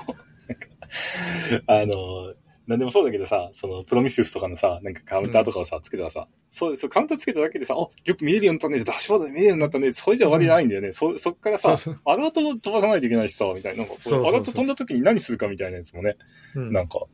[1.68, 2.34] あの、
[2.68, 10.94] なんでもそうだけどさ、その、プロミセスとかのさ、なんかカウンターとかをさ、つけたらさ、そう、そう、カウンターつけただけでさ、あ、よく見れるようになったね、ダッシュボードで見れるようになったね、それじゃ終わりじゃないんだよね。
[10.94, 13.80] そ、そっからさ、そうそうアラートも飛ばさないといけないしさ、みたいな。
[13.80, 16.16] なんかこうそうそうそうアラート飛んだ時に何するかみたいなやつもね、
[16.54, 17.06] うんなんか、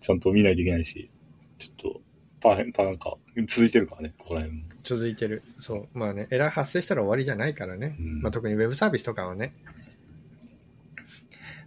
[0.00, 1.10] ちゃんと見ないといけないし、
[1.58, 2.00] ちょっと、
[2.40, 3.16] 大変、大変か、
[3.48, 4.64] 続いてるからね、ここら辺も。
[4.84, 5.42] 続いてる。
[5.58, 5.88] そう。
[5.92, 7.96] まあね、エラー発生したら終わりじゃないからね。
[7.98, 9.54] うんまあ特にウェブサービスとかはね。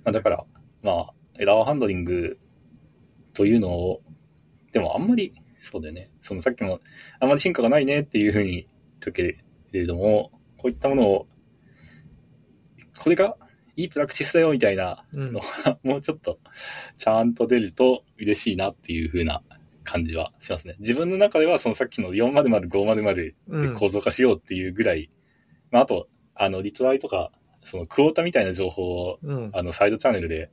[0.05, 0.45] まあ、だから、
[0.83, 2.39] まあ、エラーハンドリング
[3.33, 4.01] というのを、
[4.71, 6.09] でもあんまり、そうだよね。
[6.21, 6.79] そのさっきも、
[7.19, 8.65] あんまり進化がないねっていうふうに言っ
[8.99, 9.37] たけ
[9.71, 11.27] れども、こういったものを、
[12.99, 13.37] これが
[13.75, 15.39] いいプラクティスだよみたいなうんの。
[15.39, 16.39] は、もうちょっと、
[16.97, 19.41] ちゃんと出ると嬉しいなっていうふうな
[19.83, 20.75] 感じはしますね。
[20.79, 25.11] 自分の中では、そのさっきの400、500でうん構造化しようっていうぐらい、
[25.71, 27.31] まあ、あと、あの、リトライとか、
[27.63, 29.49] そのクォータみたいな情報をうん。
[29.53, 30.49] あの、サイドチャンネルで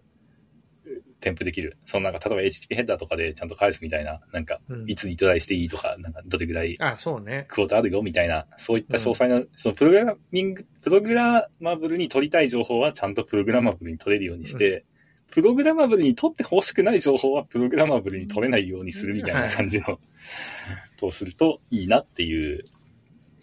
[1.24, 1.78] 添付できる。
[1.86, 7.46] そのなんか、例えば HTTP ヘッダーとかでちゃんと返すみたいな、なんか、うんいつにトライしていいとか、なんか、どれぐらいあ、そうね。
[7.48, 14.84] クォーターあるよみたいな、そういった詳細な、そのプログラミング、プログラマブルに取りたい情報はちゃんとプログラマブルに取れるようにして、
[15.30, 19.98] プログラマブルに取って欲しくない情報はプログラマブルに取れないようにするみたいな感じの、
[20.96, 22.64] とするといいなっていう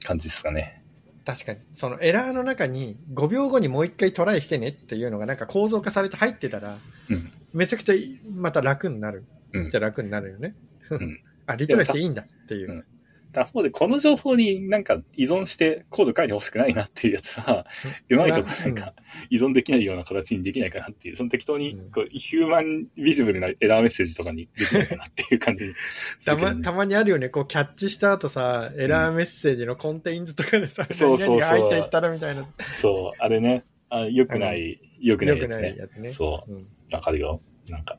[0.06, 0.82] 感じですかね。
[1.26, 1.60] 確かに。
[1.76, 6.78] そのエラーの中に5秒後にもう一回トライしてねっていうのがなんか構造化されて入ってたら、
[7.10, 7.96] うんめちゃくちゃ
[8.34, 9.26] また楽になる。
[9.54, 10.50] うんじゃ楽になるよね。
[10.50, 12.72] ん あ、リトライしていいんだっていう。
[12.72, 12.86] うん
[13.32, 17.66] 他方でこの情報になんか依存してコード書いてほしくないなっていうやつは、
[18.10, 18.94] うまいとこなんか
[19.30, 25.74] 依存できないような形にできないかなっていう、その適当にうんこうヒューマンビジブルなエラーメッセージとかにできないかなっていう感じ
[26.26, 26.56] たま。
[26.56, 27.30] たまにあるよね。
[27.30, 32.48] こう、キャッチした後さ、エラーメッセージのコンテインズとかでさ、そうそうそう何々が入っていったらみたいな。
[32.82, 35.62] そう、あれね、あ良くない、良くなよくいやつね。
[35.62, 36.14] ないやつね。
[36.14, 36.68] そううん。
[36.92, 37.42] わかるよ。
[37.68, 37.98] なんか。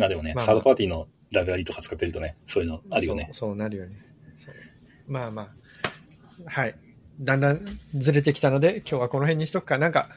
[0.00, 3.28] あ、でもね、まあまあサードパーティーのライブラリとか使ってるとね、そういうのあるよね。
[3.32, 3.50] そう。
[3.50, 3.96] そうなるよね。
[4.36, 4.54] そう
[5.06, 6.50] まあまあ。
[6.50, 6.74] はい。
[7.20, 7.64] だんだん
[7.94, 9.78] ずれてきたので、今日はこの辺にしとくか。
[9.78, 10.08] なんか、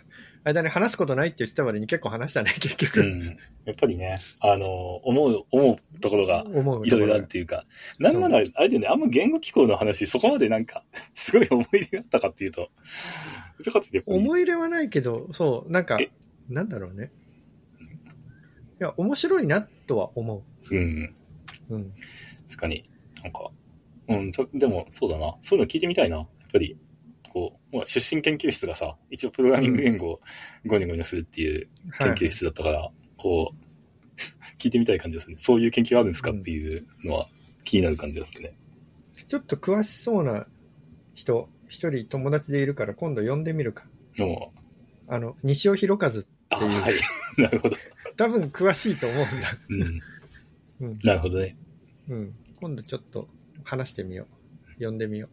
[0.44, 3.02] 間に話すことないって言ってた割に結構話したね、 結局。
[3.02, 3.38] うん。
[3.66, 7.66] やっぱりね、あの、思う、思うところが思ういろいろあるっていうか、
[8.00, 10.84] なんなら、あれだよね、あんま言語機構の話、そこまでなんか、
[11.14, 12.70] すごい思い入れがあったかっていうと、
[13.58, 16.10] どちらかっていうとやっぱり思い入れはないけど、そう、なんかえ、
[16.50, 17.12] なんだろうね。
[18.82, 21.16] いや、面白いなとは思うん、
[21.70, 21.76] う。
[21.76, 21.94] うん。
[22.50, 22.90] 確かに、
[23.24, 23.52] なんか、
[24.08, 26.18] うん、とでも、そうだな、そういうの聞いてみたいな。
[26.18, 26.76] やっぱり、
[27.32, 30.22] こう、まあ、出身研究室がさ、一応プログラミング言語を
[30.66, 33.56] ゴニョゴニョするっていうはい研究室だったから、こう、
[34.58, 35.36] 聞いてみたい感じですね。
[35.38, 37.30] そういう研究あるんですかっていうのは
[37.64, 38.58] 気になる感じですね。
[39.28, 40.48] ちょっと詳しそうな
[41.14, 43.86] 人、一人友達でいるから今度呼んでみるか。
[45.08, 46.08] あの、西尾弘和、
[46.50, 46.94] あっていうはい。
[47.38, 47.78] なるほど。
[48.22, 49.58] 多分詳しいと思うんだ。
[49.70, 50.02] うん。
[50.82, 51.00] うん。
[51.04, 51.58] なるほどね。
[52.08, 52.36] うん。
[52.60, 53.28] 今度ちょっと
[53.64, 54.28] 話してみよ
[54.80, 54.86] う。
[54.86, 55.28] 呼んでみよ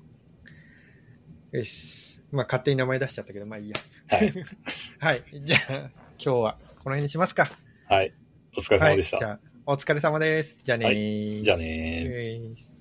[1.52, 1.58] う。
[1.58, 2.22] よし。
[2.32, 3.76] まあ、勝手に名前出しちゃったけど、まあいいや。
[4.08, 4.32] はい。
[5.00, 5.22] はい。
[5.42, 7.50] じゃあ、今日はこの辺にしますか。
[7.88, 8.14] はい。
[8.56, 9.16] お疲れ様でした。
[9.18, 10.56] はい、じゃあ、お疲れ様です。
[10.62, 12.77] じゃあねーじゃあねー